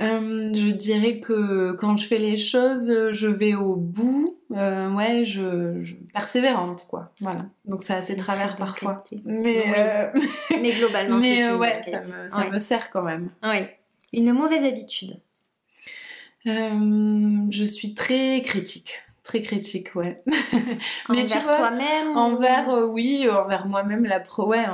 [0.00, 4.38] Euh, je dirais que quand je fais les choses, je vais au bout.
[4.54, 7.12] Euh, ouais, je, je, persévérante, quoi.
[7.20, 7.46] Voilà.
[7.64, 9.04] Donc c'est assez travers parfois.
[9.24, 10.10] Mais, euh,
[10.60, 13.30] mais globalement, mais ouais, ça, me, ça me sert quand même.
[13.42, 13.66] Oui.
[14.12, 15.18] Une mauvaise habitude.
[16.44, 19.02] je suis très critique.
[19.24, 20.20] Très critique, ouais.
[21.08, 24.64] Mais envers toi-même Envers, euh, oui, envers moi-même, la, pro, ouais,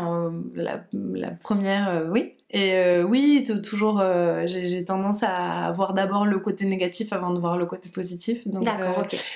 [0.54, 2.34] la, la, première, euh, oui.
[2.50, 4.02] Et euh, oui, toujours,
[4.46, 8.48] j'ai tendance à voir d'abord le côté négatif avant de voir le côté positif.
[8.48, 8.66] Donc,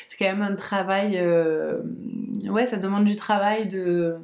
[0.08, 1.20] c'est quand même un travail,
[2.48, 4.16] ouais, ça demande du travail de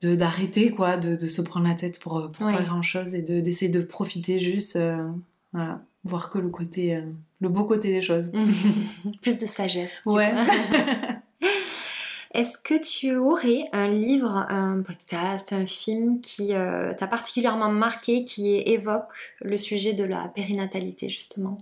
[0.00, 3.82] d'arrêter, quoi, de, de, se prendre la tête pour, pour pas grand-chose et d'essayer de,
[3.82, 4.76] profiter juste,
[5.52, 7.00] voilà, voir que le côté
[7.42, 8.32] le beau côté des choses.
[9.20, 10.00] Plus de sagesse.
[10.06, 10.32] Ouais.
[12.34, 18.24] Est-ce que tu aurais un livre, un podcast, un film qui euh, t'a particulièrement marqué,
[18.24, 19.12] qui évoque
[19.42, 21.58] le sujet de la périnatalité justement?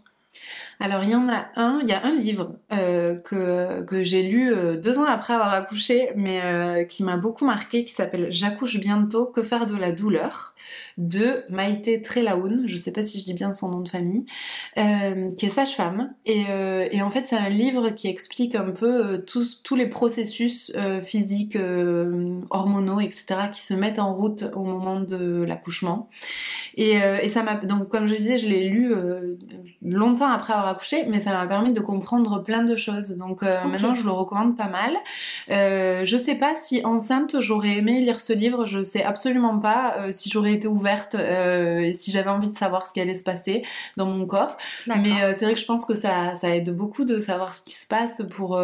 [0.81, 4.23] Alors il y en a un, il y a un livre euh, que, que j'ai
[4.23, 8.29] lu euh, deux ans après avoir accouché, mais euh, qui m'a beaucoup marqué, qui s'appelle
[8.31, 10.55] J'accouche bientôt, que faire de la douleur
[10.97, 14.25] de Maïté Trelaoun, je sais pas si je dis bien son nom de famille,
[14.75, 16.15] qui est sage-femme.
[16.27, 16.45] Et,
[16.93, 20.71] et, en fait c'est un livre qui explique un peu tous, tous les processus
[21.03, 21.57] physiques,
[22.51, 23.49] hormonaux, etc.
[23.53, 26.11] qui se mettent en route au moment de l'accouchement.
[26.77, 28.95] Et, et ça m'a donc comme je disais, je l'ai lu
[29.83, 33.17] longtemps après avoir accouché, mais ça m'a permis de comprendre plein de choses.
[33.17, 34.95] Donc euh, maintenant, je le recommande pas mal.
[35.51, 38.67] Euh, je sais pas si enceinte, j'aurais aimé lire ce livre.
[38.67, 42.87] Je sais absolument pas euh, si j'aurais été ouverte et si j'avais envie de savoir
[42.87, 43.63] ce qui allait se passer
[43.97, 44.57] dans mon corps.
[44.87, 47.75] Mais c'est vrai que je pense que ça, ça aide beaucoup de savoir ce qui
[47.75, 48.61] se passe pour,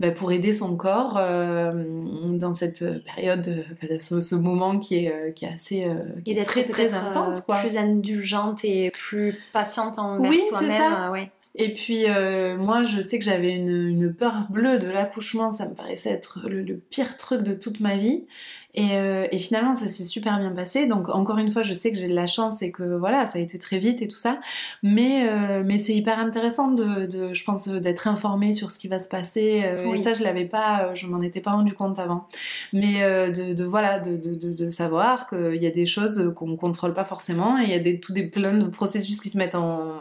[0.00, 3.64] bah, pour aider son corps dans cette période,
[4.00, 5.86] ce, moment qui est, qui est assez
[6.24, 7.40] qui est très, très intense.
[7.40, 7.58] Quoi.
[7.58, 11.10] Plus indulgente et plus patiente envers oui, soi-même.
[11.10, 11.21] Ouais.
[11.54, 15.68] Et puis euh, moi, je sais que j'avais une, une, peur bleue de l'accouchement, ça
[15.68, 18.26] me paraissait être le, pire truc de toute ma vie.
[18.74, 18.96] Et,
[19.30, 20.86] et finalement, ça s'est super bien passé.
[20.86, 23.38] Donc, encore une fois, je sais que j'ai de la chance et que voilà, ça
[23.38, 24.40] a été très vite et tout ça.
[24.82, 25.30] Mais,
[25.62, 29.10] mais c'est hyper intéressant de, de je pense, d'être informé sur ce qui va se
[29.10, 29.62] passer.
[29.92, 32.26] Et ça, je l'avais pas, je m'en étais pas rendu compte avant.
[32.72, 36.94] Mais de, de, voilà, de, de, de savoir qu'il y a des choses qu'on contrôle
[36.94, 39.54] pas forcément et il y a des, tout des plein de processus qui se mettent
[39.54, 40.00] en,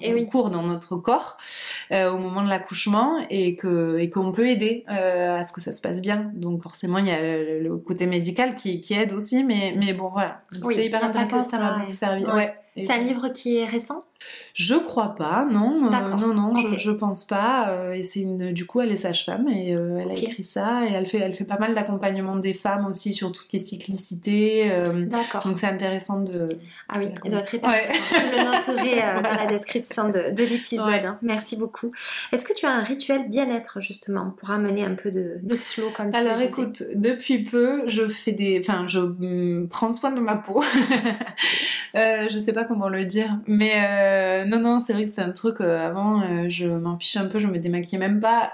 [0.00, 1.38] et cours dans notre corps
[1.92, 5.60] euh, au moment de l'accouchement et que et qu'on peut aider euh, à ce que
[5.60, 6.30] ça se passe bien.
[6.34, 10.08] Donc forcément il y a le, côté médical qui, qui, aide aussi, mais mais bon
[10.08, 10.42] voilà.
[10.52, 12.24] C'était hyper intéressant, ça m'a beaucoup servi.
[12.24, 12.54] Ouais.
[12.82, 14.04] C'est un livre qui est récent?
[14.54, 15.86] Je crois pas, non.
[15.86, 17.68] Euh, non, non, je, je, pense pas.
[17.68, 20.84] Euh, et c'est une, du coup, elle est sage-femme et euh, elle a écrit ça
[20.84, 23.56] et elle fait, elle fait pas mal d'accompagnement des femmes aussi sur tout ce qui
[23.56, 24.70] est cyclicité.
[25.06, 25.44] D'accord.
[25.44, 26.48] Donc c'est intéressant de.
[26.88, 27.88] Ah oui, il doit être ouais.
[28.12, 31.04] Je le noterai dans la description de, de l'épisode.
[31.04, 31.18] Hein.
[31.22, 31.92] Merci beaucoup.
[32.32, 35.90] Est-ce que tu as un rituel bien-être justement pour amener un peu de, de slow
[35.96, 40.20] comme tu Alors écoute, depuis peu, je fais des, enfin, je mm, prends soin de
[40.20, 40.64] ma peau.
[41.94, 43.38] je sais pas comment le dire.
[43.46, 46.98] Mais euh, non, non, c'est vrai que c'est un truc, euh, avant, euh, je m'en
[46.98, 48.52] fiche un peu, je me démaquillais même pas.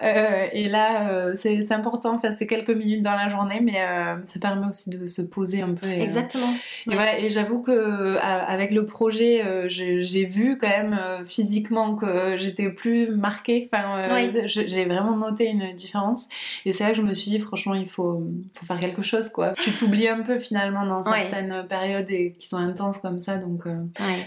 [0.53, 3.79] et là, c'est important, enfin, c'est quelques minutes dans la journée, mais
[4.25, 5.89] ça permet aussi de se poser un peu.
[5.89, 6.53] Exactement.
[6.91, 12.69] Et voilà, et j'avoue que avec le projet, j'ai vu quand même physiquement que j'étais
[12.69, 13.69] plus marquée.
[13.73, 14.03] Enfin,
[14.47, 16.29] j'ai vraiment noté une différence.
[16.65, 18.23] Et c'est là que je me suis dit, franchement, il faut,
[18.55, 19.53] faut faire quelque chose, quoi.
[19.63, 23.65] Tu t'oublies un peu finalement dans certaines périodes et, qui sont intenses comme ça, donc.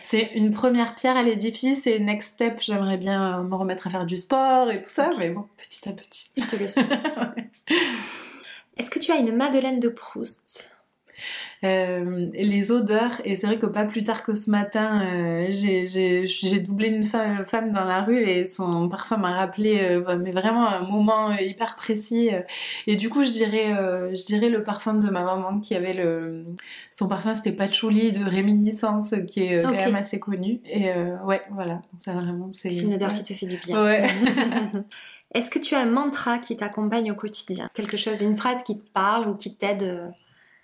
[0.03, 4.05] C'est une première pierre à l'édifice et next step, j'aimerais bien me remettre à faire
[4.05, 6.29] du sport et tout ça, mais bon, petit à petit.
[6.37, 7.19] Je te le souhaite.
[8.77, 10.76] Est-ce que tu as une Madeleine de Proust?
[11.63, 16.59] Euh, les odeurs, et c'est vrai que pas plus tard que ce matin, euh, j'ai
[16.59, 20.81] doublé une femme, dans la rue et son parfum m'a rappelé euh, mais vraiment un
[20.81, 22.29] moment hyper précis.
[22.85, 23.75] et du coup, je dirais,
[24.13, 26.45] je dirais le parfum de ma maman qui avait le.
[26.91, 30.61] Son parfum, c'était Patchouli de Réminiscence, qui est quand même assez connu.
[30.65, 30.91] Et
[31.25, 31.81] ouais, voilà.
[31.97, 32.75] ça vraiment, c'est.
[32.75, 33.83] une odeur qui te fait du bien.
[33.83, 34.07] Ouais.
[35.33, 37.69] Est-ce que tu as un mantra qui t'accompagne au quotidien?
[37.73, 40.13] Quelque chose, une phrase qui te parle ou qui t'aide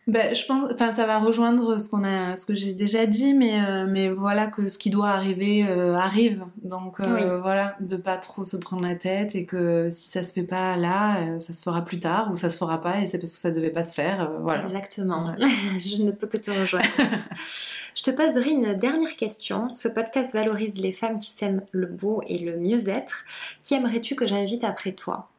[0.06, 3.34] ben, je pense, enfin, ça va rejoindre ce qu'on a, ce que j'ai déjà dit,
[3.34, 6.44] mais euh, mais voilà que ce qui doit arriver euh, arrive.
[6.62, 10.34] Donc euh, voilà, de pas trop se prendre la tête et que si ça se
[10.34, 13.18] fait pas là, ça se fera plus tard ou ça se fera pas et c'est
[13.18, 14.30] parce que ça devait pas se faire.
[14.42, 14.64] voilà.
[14.64, 15.34] Exactement.
[15.80, 16.86] je ne peux que te rejoindre.
[17.96, 19.74] je te poserai une dernière question.
[19.74, 23.24] Ce podcast valorise les femmes qui s'aiment le beau et le mieux-être.
[23.64, 25.30] Qui aimerais-tu que j'invite après toi?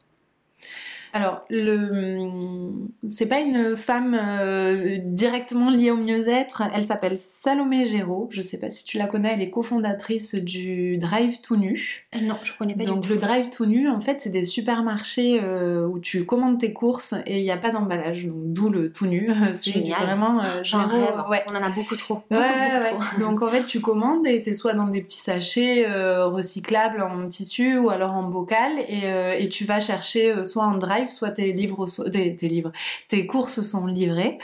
[1.15, 2.73] Alors, le...
[3.09, 6.65] c'est pas une femme euh, directement liée au mieux-être.
[6.75, 8.27] Elle s'appelle Salomé Géraud.
[8.33, 9.31] Je sais pas si tu la connais.
[9.33, 12.09] Elle est cofondatrice du Drive Tout Nu.
[12.17, 12.83] Euh, non, je connais pas.
[12.83, 16.73] Donc le Drive Tout Nu, en fait, c'est des supermarchés euh, où tu commandes tes
[16.73, 18.27] courses et il n'y a pas d'emballage.
[18.27, 19.31] Donc d'où le Tout Nu.
[19.55, 20.43] C'est vraiment.
[20.65, 21.15] J'en rêve.
[21.31, 21.45] Ouais.
[21.47, 22.25] On en a beaucoup trop.
[22.33, 23.21] ouais, ouais.
[23.21, 25.87] Donc en fait, tu commandes et c'est soit dans des petits sachets
[26.25, 29.05] recyclables en tissu ou alors en bocal et,
[29.39, 32.73] et tu vas chercher soit en drive soit tes livres, tes, livres,
[33.09, 34.39] tes courses sont livrées.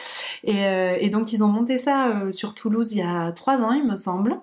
[0.45, 3.61] Et, euh, et donc ils ont monté ça euh, sur Toulouse il y a trois
[3.63, 4.39] ans, il me semble,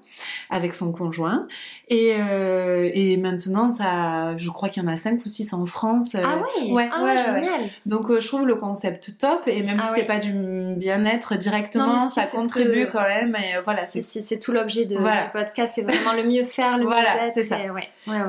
[0.49, 1.47] avec son conjoint.
[1.89, 5.65] Et, euh, et maintenant, ça, je crois qu'il y en a cinq ou six en
[5.65, 6.15] France.
[6.15, 7.61] ah oui, ouais, ah ouais, génial.
[7.85, 9.43] Donc je trouve le concept top.
[9.47, 10.33] Et même ah si c'est pas du
[10.75, 13.35] bien-être directement, ça contribue quand même.
[13.35, 15.73] Et voilà, c'est tout l'objet de, du podcast.
[15.75, 17.57] C'est vraiment le mieux faire, le voilà, c'est ça.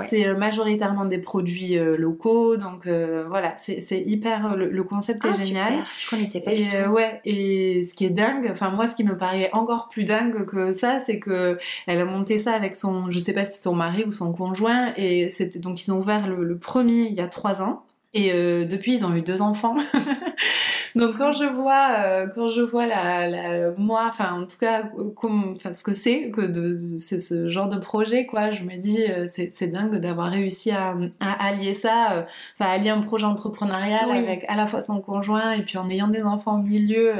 [0.06, 2.56] C'est majoritairement des produits locaux.
[2.56, 5.72] Donc voilà, c'est c'est hyper le, concept est ah, génial.
[5.98, 6.76] Je connaissais pas et, du tout.
[6.76, 10.04] Euh, ouais, et ce qui est dingue, enfin moi ce qui me paraît encore plus
[10.04, 13.54] dingue que ça, c'est que elle a monté ça avec son, je sais pas si
[13.54, 17.06] c'est son mari ou son conjoint, et c'était donc ils ont ouvert le, le premier
[17.06, 17.84] il y a trois ans.
[18.14, 19.76] Et euh, depuis, ils ont eu deux enfants.
[20.96, 24.84] Donc quand je vois, euh, quand je vois la, la moi, enfin en tout cas,
[25.14, 29.04] comme, enfin ce que c'est que de, ce, genre de projet, quoi, je me dis
[29.08, 32.26] euh, c'est dingue d'avoir réussi à, à, allier ça,
[32.58, 36.08] enfin allier un projet entrepreneurial avec à la fois son conjoint et puis en ayant
[36.08, 37.12] des enfants au milieu.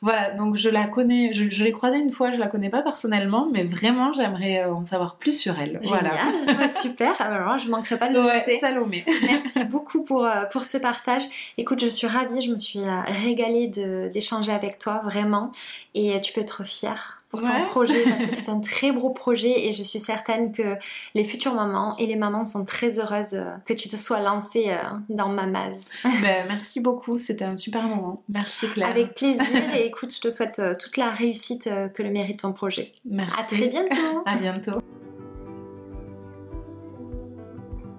[0.00, 2.82] Voilà, donc je la connais, je, je l'ai croisée une fois, je la connais pas
[2.82, 5.78] personnellement, mais vraiment j'aimerais en savoir plus sur elle.
[5.82, 6.10] Génial,
[6.46, 6.68] voilà.
[6.74, 7.20] super.
[7.20, 9.04] Alors je manquerai pas de le ouais, Salomé.
[9.26, 11.22] Merci beaucoup pour euh, pour, ce partage.
[11.58, 13.68] Écoute, je suis ravie, je me suis euh, régalée
[14.12, 15.52] d'échanger avec toi, vraiment.
[15.94, 19.66] Et tu peux être fière pour ton projet parce que c'est un très beau projet
[19.66, 20.76] et je suis certaine que
[21.14, 24.72] les futures mamans et les mamans sont très heureuses euh, que tu te sois lancée
[25.08, 25.74] dans Mamaz.
[26.22, 28.22] Ben, merci beaucoup, c'était un super moment.
[28.28, 28.88] Merci Claire.
[28.88, 29.44] Avec plaisir
[29.76, 32.92] et écoute, je te souhaite toute la réussite que le mérite ton projet.
[33.04, 33.34] Merci.
[33.38, 34.22] À très bientôt.
[34.24, 34.78] à bientôt.